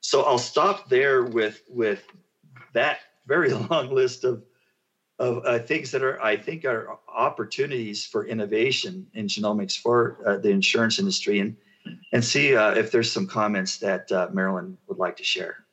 So 0.00 0.22
I'll 0.22 0.38
stop 0.38 0.88
there 0.88 1.24
with 1.24 1.62
with 1.68 2.04
that 2.72 3.00
very 3.26 3.52
long 3.70 3.94
list 3.94 4.24
of 4.24 4.42
of 5.18 5.44
uh, 5.44 5.58
things 5.58 5.90
that 5.90 6.02
are 6.02 6.20
I 6.22 6.36
think 6.36 6.64
are 6.64 6.98
opportunities 7.08 8.06
for 8.06 8.26
innovation 8.26 9.06
in 9.14 9.26
genomics 9.26 9.78
for 9.78 10.18
uh, 10.26 10.38
the 10.38 10.50
insurance 10.50 10.98
industry, 10.98 11.40
and 11.40 11.56
and 12.12 12.24
see 12.24 12.56
uh, 12.56 12.72
if 12.72 12.90
there's 12.90 13.12
some 13.12 13.26
comments 13.26 13.78
that 13.78 14.10
uh, 14.10 14.28
Marilyn 14.32 14.78
would 14.86 14.98
like 14.98 15.16
to 15.18 15.24
share. 15.24 15.64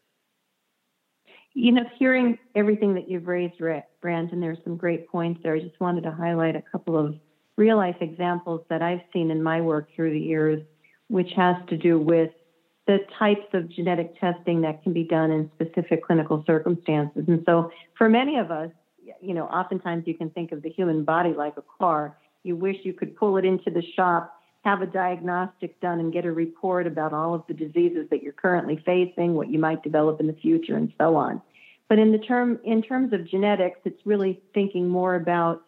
You 1.54 1.72
know, 1.72 1.86
hearing 1.98 2.38
everything 2.54 2.94
that 2.94 3.10
you've 3.10 3.28
raised, 3.28 3.56
Brandon, 4.00 4.40
there's 4.40 4.60
some 4.64 4.78
great 4.78 5.08
points 5.10 5.42
there. 5.42 5.56
I 5.56 5.60
just 5.60 5.80
wanted 5.80 6.04
to 6.04 6.12
highlight 6.12 6.56
a 6.56 6.62
couple 6.62 6.96
of 6.96 7.16
real 7.58 7.78
life 7.78 7.98
examples 8.02 8.62
that 8.70 8.82
I've 8.82 9.02
seen 9.12 9.32
in 9.32 9.44
my 9.44 9.60
work 9.60 9.90
through 9.96 10.12
the 10.12 10.20
years, 10.20 10.62
which 11.10 11.32
has 11.36 11.56
to 11.70 11.78
do 11.78 12.00
with 12.00 12.32
the 12.86 13.00
types 13.20 13.48
of 13.54 13.70
genetic 13.70 14.18
testing 14.20 14.62
that 14.62 14.82
can 14.82 14.94
be 14.94 15.04
done 15.04 15.32
in 15.32 15.52
specific 15.56 16.06
clinical 16.06 16.44
circumstances. 16.48 17.26
And 17.28 17.44
so, 17.46 17.70
for 17.98 18.08
many 18.08 18.38
of 18.38 18.50
us, 18.50 18.72
you 19.22 19.34
know, 19.34 19.46
oftentimes 19.46 20.04
you 20.08 20.16
can 20.16 20.30
think 20.30 20.52
of 20.52 20.62
the 20.62 20.70
human 20.70 21.04
body 21.04 21.34
like 21.34 21.58
a 21.58 21.64
car. 21.80 22.18
You 22.44 22.56
wish 22.56 22.78
you 22.84 22.94
could 22.94 23.16
pull 23.16 23.38
it 23.38 23.46
into 23.46 23.70
the 23.72 23.84
shop, 23.96 24.40
have 24.64 24.82
a 24.82 24.86
diagnostic 24.86 25.80
done, 25.82 26.00
and 26.00 26.14
get 26.14 26.26
a 26.26 26.32
report 26.32 26.88
about 26.88 27.14
all 27.14 27.34
of 27.34 27.44
the 27.48 27.54
diseases 27.54 28.08
that 28.10 28.24
you're 28.24 28.34
currently 28.34 28.82
facing, 28.86 29.34
what 29.34 29.50
you 29.50 29.60
might 29.60 29.84
develop 29.84 30.20
in 30.20 30.28
the 30.28 30.34
future, 30.34 30.78
and 30.78 30.94
so 30.98 31.16
on. 31.16 31.42
But 31.90 32.00
in 32.00 32.12
the 32.12 32.20
term 32.20 32.60
in 32.64 32.82
terms 32.82 33.12
of 33.14 33.28
genetics, 33.28 33.80
it's 33.86 34.06
really 34.06 34.42
thinking 34.54 34.88
more 34.88 35.16
about 35.16 35.64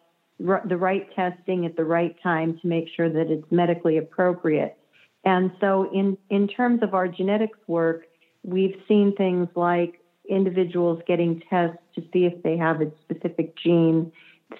r- 0.46 0.62
the 0.66 0.76
right 0.76 1.08
testing 1.14 1.66
at 1.66 1.76
the 1.76 1.84
right 1.84 2.16
time 2.22 2.58
to 2.60 2.66
make 2.66 2.88
sure 2.94 3.08
that 3.08 3.30
it's 3.30 3.50
medically 3.50 3.98
appropriate. 3.98 4.76
And 5.24 5.52
so 5.60 5.90
in 5.92 6.16
in 6.30 6.48
terms 6.48 6.82
of 6.82 6.94
our 6.94 7.08
genetics 7.08 7.58
work, 7.66 8.06
we've 8.42 8.76
seen 8.88 9.14
things 9.16 9.48
like 9.54 10.00
individuals 10.28 11.02
getting 11.06 11.42
tests 11.50 11.78
to 11.94 12.02
see 12.12 12.24
if 12.24 12.42
they 12.42 12.56
have 12.56 12.80
a 12.80 12.90
specific 13.02 13.56
gene 13.56 14.12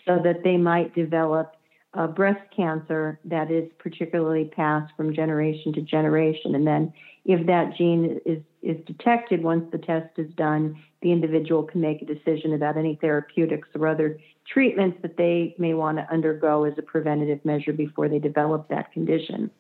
so 0.06 0.18
that 0.22 0.42
they 0.44 0.56
might 0.56 0.94
develop 0.94 1.56
uh, 1.94 2.06
breast 2.06 2.40
cancer 2.54 3.18
that 3.24 3.50
is 3.50 3.68
particularly 3.78 4.44
passed 4.44 4.92
from 4.96 5.14
generation 5.14 5.72
to 5.72 5.80
generation. 5.80 6.54
And 6.54 6.66
then, 6.66 6.92
if 7.24 7.46
that 7.46 7.76
gene 7.76 8.20
is, 8.24 8.42
is 8.62 8.76
detected 8.86 9.42
once 9.42 9.64
the 9.72 9.78
test 9.78 10.18
is 10.18 10.32
done, 10.34 10.76
the 11.02 11.12
individual 11.12 11.64
can 11.64 11.80
make 11.80 12.00
a 12.02 12.06
decision 12.06 12.54
about 12.54 12.76
any 12.76 12.96
therapeutics 13.00 13.68
or 13.74 13.88
other 13.88 14.18
treatments 14.46 14.98
that 15.02 15.16
they 15.16 15.54
may 15.58 15.74
want 15.74 15.98
to 15.98 16.10
undergo 16.12 16.64
as 16.64 16.74
a 16.78 16.82
preventative 16.82 17.44
measure 17.44 17.72
before 17.72 18.08
they 18.08 18.18
develop 18.18 18.68
that 18.68 18.92
condition. 18.92 19.50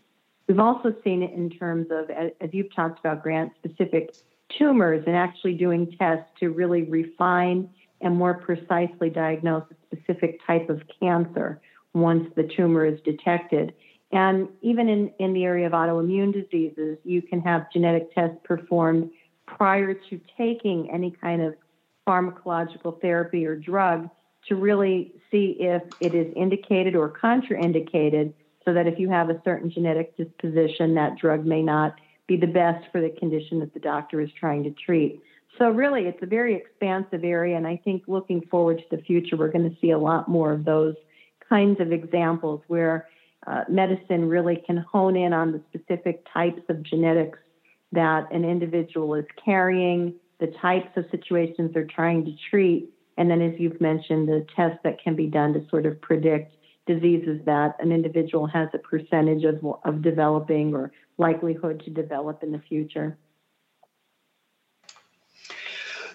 We've 0.48 0.58
also 0.58 0.94
seen 1.04 1.22
it 1.22 1.32
in 1.32 1.50
terms 1.50 1.88
of, 1.90 2.10
as 2.10 2.50
you've 2.52 2.74
talked 2.74 2.98
about, 2.98 3.22
Grant 3.22 3.52
specific 3.62 4.14
tumors 4.58 5.04
and 5.06 5.14
actually 5.14 5.54
doing 5.54 5.94
tests 5.98 6.28
to 6.40 6.50
really 6.50 6.82
refine 6.82 7.68
and 8.00 8.16
more 8.16 8.34
precisely 8.34 9.10
diagnose 9.10 9.64
a 9.70 9.96
specific 9.96 10.40
type 10.46 10.68
of 10.70 10.82
cancer 10.98 11.60
once 11.94 12.28
the 12.36 12.44
tumor 12.56 12.84
is 12.84 13.00
detected. 13.04 13.74
And 14.12 14.48
even 14.62 14.88
in, 14.88 15.12
in 15.18 15.32
the 15.32 15.44
area 15.44 15.66
of 15.66 15.72
autoimmune 15.72 16.32
diseases, 16.32 16.98
you 17.04 17.22
can 17.22 17.40
have 17.42 17.70
genetic 17.72 18.12
tests 18.14 18.38
performed 18.44 19.10
prior 19.46 19.94
to 19.94 20.20
taking 20.36 20.90
any 20.90 21.10
kind 21.10 21.42
of 21.42 21.54
pharmacological 22.06 23.00
therapy 23.00 23.46
or 23.46 23.56
drug 23.56 24.08
to 24.48 24.56
really 24.56 25.12
see 25.30 25.56
if 25.60 25.82
it 26.00 26.14
is 26.14 26.32
indicated 26.34 26.96
or 26.96 27.10
contraindicated 27.10 28.32
so 28.64 28.74
that 28.74 28.86
if 28.86 28.98
you 28.98 29.08
have 29.08 29.30
a 29.30 29.40
certain 29.44 29.70
genetic 29.70 30.16
disposition, 30.16 30.94
that 30.94 31.16
drug 31.18 31.44
may 31.44 31.62
not 31.62 31.94
be 32.26 32.36
the 32.36 32.46
best 32.46 32.84
for 32.92 33.00
the 33.00 33.10
condition 33.18 33.60
that 33.60 33.74
the 33.74 33.80
doctor 33.80 34.20
is 34.20 34.30
trying 34.38 34.62
to 34.64 34.70
treat. 34.70 35.20
So, 35.58 35.68
really, 35.68 36.02
it's 36.02 36.22
a 36.22 36.26
very 36.26 36.54
expansive 36.54 37.24
area, 37.24 37.56
and 37.56 37.66
I 37.66 37.80
think 37.84 38.04
looking 38.06 38.40
forward 38.50 38.78
to 38.78 38.96
the 38.96 39.02
future, 39.02 39.36
we're 39.36 39.50
going 39.50 39.68
to 39.68 39.76
see 39.80 39.90
a 39.90 39.98
lot 39.98 40.28
more 40.28 40.52
of 40.52 40.64
those 40.64 40.94
kinds 41.50 41.80
of 41.80 41.92
examples 41.92 42.62
where 42.68 43.08
uh, 43.46 43.64
medicine 43.68 44.28
really 44.28 44.62
can 44.66 44.78
hone 44.78 45.16
in 45.16 45.32
on 45.32 45.52
the 45.52 45.60
specific 45.68 46.24
types 46.32 46.62
of 46.68 46.82
genetics 46.82 47.38
that 47.92 48.30
an 48.32 48.44
individual 48.44 49.14
is 49.14 49.24
carrying, 49.44 50.14
the 50.38 50.52
types 50.62 50.88
of 50.96 51.04
situations 51.10 51.70
they're 51.74 51.84
trying 51.84 52.24
to 52.24 52.32
treat, 52.48 52.88
and 53.18 53.30
then, 53.30 53.42
as 53.42 53.52
you've 53.58 53.80
mentioned, 53.80 54.28
the 54.28 54.46
tests 54.56 54.78
that 54.84 55.02
can 55.02 55.14
be 55.14 55.26
done 55.26 55.52
to 55.52 55.66
sort 55.68 55.84
of 55.84 56.00
predict 56.00 56.54
diseases 56.86 57.40
that 57.44 57.76
an 57.78 57.92
individual 57.92 58.46
has 58.46 58.68
a 58.72 58.78
percentage 58.78 59.44
of, 59.44 59.62
of 59.84 60.00
developing 60.00 60.74
or 60.74 60.90
likelihood 61.18 61.82
to 61.84 61.90
develop 61.90 62.42
in 62.42 62.50
the 62.52 62.62
future. 62.68 63.18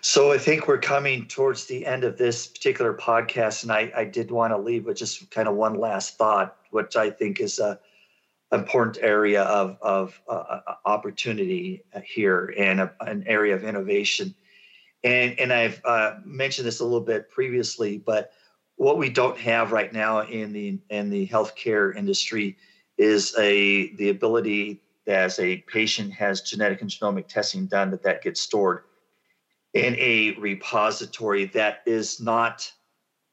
So 0.07 0.31
I 0.31 0.37
think 0.37 0.67
we're 0.67 0.77
coming 0.77 1.27
towards 1.27 1.65
the 1.65 1.83
end 1.83 2.03
of 2.03 2.15
this 2.15 2.45
particular 2.45 2.93
podcast, 2.93 3.63
and 3.63 3.71
I, 3.71 3.91
I 3.95 4.05
did 4.05 4.29
want 4.29 4.53
to 4.53 4.57
leave 4.57 4.85
with 4.85 4.97
just 4.97 5.31
kind 5.31 5.47
of 5.47 5.55
one 5.55 5.73
last 5.73 6.15
thought, 6.15 6.57
which 6.69 6.95
I 6.95 7.09
think 7.09 7.39
is 7.39 7.57
a 7.57 7.79
important 8.51 8.99
area 9.01 9.41
of, 9.41 9.79
of 9.81 10.21
uh, 10.29 10.59
uh 10.67 10.75
opportunity 10.85 11.81
here 12.03 12.53
and 12.55 12.81
a, 12.81 12.93
an 13.01 13.23
area 13.25 13.55
of 13.55 13.63
innovation. 13.63 14.35
And, 15.03 15.39
and 15.39 15.51
I've 15.51 15.81
uh, 15.83 16.17
mentioned 16.23 16.67
this 16.67 16.81
a 16.81 16.83
little 16.83 17.01
bit 17.01 17.31
previously, 17.31 17.97
but 17.97 18.31
what 18.75 18.99
we 18.99 19.09
don't 19.09 19.39
have 19.39 19.71
right 19.71 19.91
now 19.91 20.19
in 20.21 20.53
the 20.53 20.77
in 20.91 21.09
the 21.09 21.27
healthcare 21.27 21.95
industry 21.95 22.57
is 22.99 23.35
a 23.39 23.95
the 23.95 24.09
ability 24.09 24.83
that 25.07 25.23
as 25.23 25.39
a 25.39 25.57
patient 25.61 26.13
has 26.13 26.41
genetic 26.41 26.81
and 26.81 26.91
genomic 26.91 27.27
testing 27.27 27.65
done 27.65 27.89
that 27.89 28.03
that 28.03 28.21
gets 28.21 28.39
stored 28.39 28.83
in 29.75 29.93
a 29.97 30.31
repository 30.39 31.45
that 31.47 31.81
is 31.85 32.21
not 32.21 32.71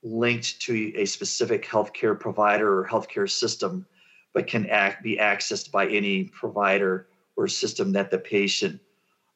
linked 0.03 0.61
to 0.61 0.93
a 0.97 1.05
specific 1.05 1.64
healthcare 1.64 2.18
provider 2.18 2.80
or 2.80 2.88
healthcare 2.88 3.30
system, 3.30 3.86
but 4.34 4.49
can 4.49 4.68
act, 4.68 5.05
be 5.05 5.16
accessed 5.18 5.70
by 5.70 5.86
any 5.86 6.24
provider 6.24 7.07
or 7.36 7.47
system 7.47 7.93
that 7.93 8.11
the 8.11 8.18
patient 8.18 8.80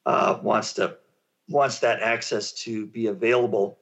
uh, 0.05 0.37
wants 0.43 0.73
to 0.73 0.97
wants 1.49 1.79
that 1.79 2.01
access 2.01 2.51
to 2.51 2.85
be 2.87 3.07
available. 3.07 3.79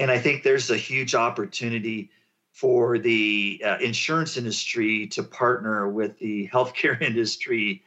And 0.00 0.10
I 0.10 0.18
think 0.18 0.42
there's 0.42 0.72
a 0.72 0.76
huge 0.76 1.14
opportunity 1.14 2.10
for 2.50 2.98
the 2.98 3.62
uh, 3.64 3.78
insurance 3.80 4.36
industry 4.36 5.06
to 5.08 5.22
partner 5.22 5.88
with 5.88 6.18
the 6.18 6.48
healthcare 6.52 7.00
industry 7.00 7.84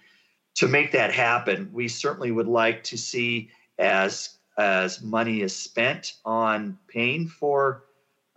to 0.56 0.68
make 0.68 0.94
that 0.94 1.14
happen. 1.14 1.70
We 1.74 1.90
certainly 1.90 2.32
would 2.32 2.48
like 2.48 2.86
to 2.86 2.98
see 2.98 3.50
as 3.78 4.37
as 4.58 5.02
money 5.02 5.42
is 5.42 5.56
spent 5.56 6.14
on 6.26 6.78
paying 6.88 7.28
for 7.28 7.84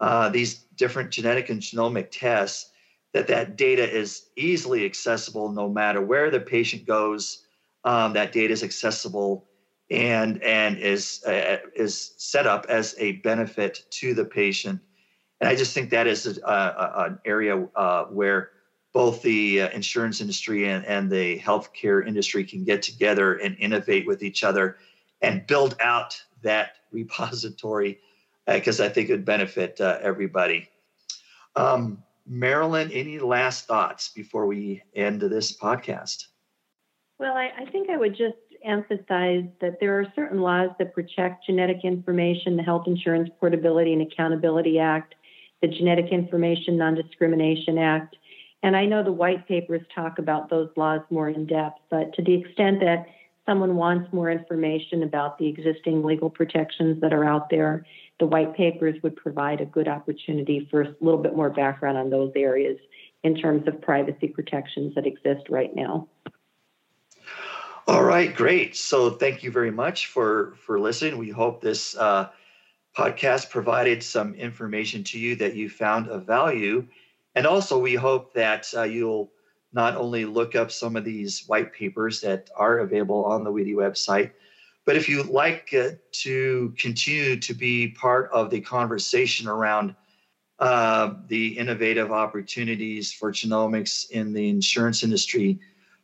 uh, 0.01 0.29
these 0.29 0.65
different 0.77 1.11
genetic 1.11 1.49
and 1.51 1.61
genomic 1.61 2.09
tests, 2.11 2.71
that 3.13 3.27
that 3.27 3.57
data 3.57 3.89
is 3.89 4.27
easily 4.37 4.85
accessible 4.85 5.51
no 5.51 5.69
matter 5.69 6.01
where 6.01 6.31
the 6.31 6.41
patient 6.41 6.87
goes. 6.87 7.45
Um, 7.85 8.13
that 8.13 8.33
data 8.33 8.53
is 8.53 8.63
accessible 8.63 9.47
and 9.91 10.43
and 10.43 10.79
is 10.79 11.23
uh, 11.27 11.57
is 11.75 12.15
set 12.17 12.47
up 12.47 12.67
as 12.69 12.95
a 12.99 13.13
benefit 13.13 13.85
to 13.91 14.15
the 14.15 14.25
patient. 14.25 14.81
And 15.41 15.49
I 15.49 15.57
just 15.57 15.73
think 15.73 15.91
that 15.91 16.07
is 16.07 16.27
a, 16.27 16.43
a, 16.47 17.05
an 17.07 17.19
area 17.25 17.67
uh, 17.75 18.05
where 18.05 18.51
both 18.93 19.23
the 19.23 19.63
uh, 19.63 19.71
insurance 19.71 20.21
industry 20.21 20.69
and, 20.69 20.85
and 20.85 21.11
the 21.11 21.39
healthcare 21.39 22.07
industry 22.07 22.45
can 22.45 22.65
get 22.65 22.83
together 22.83 23.35
and 23.35 23.57
innovate 23.59 24.07
with 24.07 24.23
each 24.23 24.45
other 24.45 24.77
and 25.23 25.47
build 25.47 25.77
out 25.81 26.21
that 26.43 26.77
repository 26.91 28.01
because 28.47 28.81
uh, 28.81 28.85
I 28.85 28.89
think 28.89 29.09
it 29.09 29.13
would 29.13 29.25
benefit 29.25 29.81
uh, 29.81 29.99
everybody. 30.03 30.69
Um, 31.57 32.03
Marilyn, 32.27 32.91
any 32.93 33.19
last 33.19 33.67
thoughts 33.67 34.09
before 34.09 34.47
we 34.47 34.83
end 34.95 35.21
this 35.21 35.57
podcast? 35.57 36.27
Well, 37.19 37.37
I, 37.37 37.51
I 37.59 37.65
think 37.67 37.91
I 37.91 37.97
would 37.97 38.17
just 38.17 38.37
emphasize 38.65 39.45
that 39.61 39.79
there 39.81 39.99
are 39.99 40.07
certain 40.15 40.41
laws 40.41 40.71
that 40.79 40.95
protect 40.95 41.47
genetic 41.47 41.85
information, 41.85 42.57
the 42.57 42.63
Health 42.63 42.87
Insurance 42.87 43.31
Portability 43.39 43.93
and 43.93 44.03
Accountability 44.03 44.79
Act, 44.79 45.15
the 45.61 45.69
Genetic 45.69 46.07
Information 46.13 46.77
Non 46.77 46.95
Discrimination 46.95 47.79
Act. 47.79 48.17
And 48.63 48.77
I 48.77 48.85
know 48.85 49.03
the 49.03 49.13
white 49.13 49.49
papers 49.49 49.81
talk 49.95 50.19
about 50.19 50.51
those 50.51 50.69
laws 50.77 51.01
more 51.11 51.29
in 51.29 51.47
depth, 51.47 51.81
but 51.91 52.13
to 52.15 52.23
the 52.23 52.35
extent 52.35 52.81
that 52.81 53.07
someone 53.51 53.75
wants 53.75 54.13
more 54.13 54.31
information 54.31 55.03
about 55.03 55.37
the 55.37 55.49
existing 55.49 56.05
legal 56.05 56.31
protections 56.31 57.01
that 57.01 57.13
are 57.13 57.25
out 57.25 57.51
there, 57.51 57.85
the 58.21 58.27
white 58.27 58.55
papers 58.57 58.95
would 59.03 59.17
provide 59.17 59.61
a 59.61 59.65
good 59.65 59.89
opportunity 59.89 60.69
for 60.71 60.83
a 60.83 60.95
little 61.01 61.21
bit 61.21 61.35
more 61.35 61.51
background 61.51 61.99
on 61.99 62.11
those 62.11 62.31
areas 62.37 62.79
in 63.25 63.35
terms 63.35 63.67
of 63.67 63.83
privacy 63.83 64.29
protections 64.29 64.95
that 64.95 65.05
exist 65.05 65.49
right 65.51 65.75
now. 65.75 66.07
All 67.89 68.05
right, 68.05 68.33
great. 68.33 68.77
So 68.77 69.11
thank 69.11 69.43
you 69.43 69.51
very 69.51 69.73
much 69.73 70.07
for 70.07 70.55
for 70.65 70.79
listening. 70.79 71.19
We 71.19 71.31
hope 71.31 71.61
this 71.61 71.97
uh, 71.97 72.29
podcast 72.97 73.51
provided 73.51 74.01
some 74.01 74.35
information 74.35 75.03
to 75.05 75.19
you 75.19 75.35
that 75.37 75.57
you 75.57 75.69
found 75.69 76.09
of 76.09 76.25
value, 76.25 76.87
and 77.35 77.49
also 77.49 77.81
we 77.81 77.97
hope 77.97 78.33
that 78.35 78.73
uh, 78.77 78.83
you'll 78.85 79.33
not 79.73 79.97
only 79.97 80.25
look 80.25 80.55
up 80.55 80.71
some 80.71 80.97
of 80.97 81.05
these 81.05 81.45
white 81.47 81.73
papers 81.73 82.21
that 82.21 82.51
are 82.57 82.79
available 82.79 83.25
on 83.25 83.45
the 83.45 83.51
WEDI 83.51 83.75
website, 83.75 84.33
but 84.85 84.97
if 84.97 85.09
you'd 85.09 85.27
like 85.27 85.73
uh, 85.75 85.91
to 86.13 86.75
continue 86.79 87.37
to 87.39 87.55
be 87.55 87.89
part 87.89 88.31
of 88.33 88.51
the 88.51 88.61
conversation 88.61 89.47
around 89.47 89.95
uh, 90.59 91.15
the 91.29 91.59
innovative 91.59 92.11
opportunities 92.13 93.13
for 93.13 93.31
genomics 93.33 94.11
in 94.11 94.33
the 94.33 94.49
insurance 94.49 95.03
industry, 95.03 95.59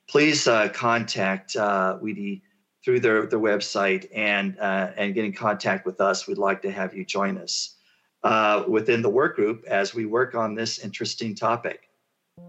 please 0.09 0.47
uh, 0.47 0.69
contact 0.69 1.57
uh, 1.57 1.99
WEDI 2.03 2.43
through 2.85 3.01
their, 3.01 3.27
their 3.27 3.41
website 3.41 4.09
and, 4.15 4.57
uh, 4.61 4.93
and 4.97 5.15
get 5.15 5.25
in 5.25 5.33
contact 5.33 5.85
with 5.85 6.01
us. 6.01 6.29
We'd 6.29 6.39
like 6.39 6.63
to 6.63 6.71
have 6.71 6.95
you 6.95 7.05
join 7.05 7.37
us 7.37 7.75
uh, 8.23 8.65
within 8.69 9.03
the 9.03 9.11
work 9.11 9.37
group 9.37 9.65
as 9.67 9.95
we 9.95 10.07
work 10.07 10.35
on 10.35 10.55
this 10.55 10.79
interesting 10.79 11.35
topic. 11.35 11.91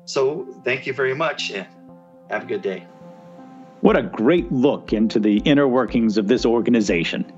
So, 0.05 0.47
thank 0.63 0.87
you 0.87 0.93
very 0.93 1.13
much 1.13 1.51
and 1.51 1.67
have 2.29 2.43
a 2.43 2.45
good 2.45 2.61
day. 2.61 2.87
What 3.81 3.97
a 3.97 4.03
great 4.03 4.51
look 4.51 4.93
into 4.93 5.19
the 5.19 5.37
inner 5.39 5.67
workings 5.67 6.17
of 6.17 6.27
this 6.27 6.45
organization. 6.45 7.31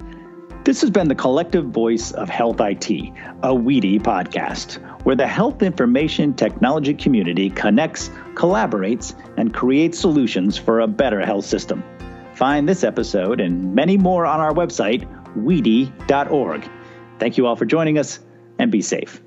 This 0.65 0.81
has 0.81 0.89
been 0.89 1.07
the 1.07 1.15
collective 1.15 1.65
voice 1.65 2.11
of 2.11 2.29
Health 2.29 2.59
IT, 2.59 2.89
a 2.89 3.53
WEDI 3.53 3.99
podcast, 3.99 4.75
where 5.03 5.15
the 5.15 5.27
health 5.27 5.63
information 5.63 6.33
technology 6.33 6.93
community 6.93 7.49
connects, 7.49 8.09
collaborates, 8.35 9.15
and 9.37 9.53
creates 9.53 9.97
solutions 9.97 10.57
for 10.57 10.81
a 10.81 10.87
better 10.87 11.25
health 11.25 11.45
system. 11.45 11.83
Find 12.35 12.69
this 12.69 12.83
episode 12.83 13.41
and 13.41 13.73
many 13.73 13.97
more 13.97 14.25
on 14.25 14.39
our 14.39 14.53
website, 14.53 15.07
wedi.org. 15.35 16.69
Thank 17.19 17.37
you 17.37 17.47
all 17.47 17.55
for 17.55 17.65
joining 17.65 17.97
us, 17.97 18.19
and 18.59 18.71
be 18.71 18.81
safe. 18.81 19.21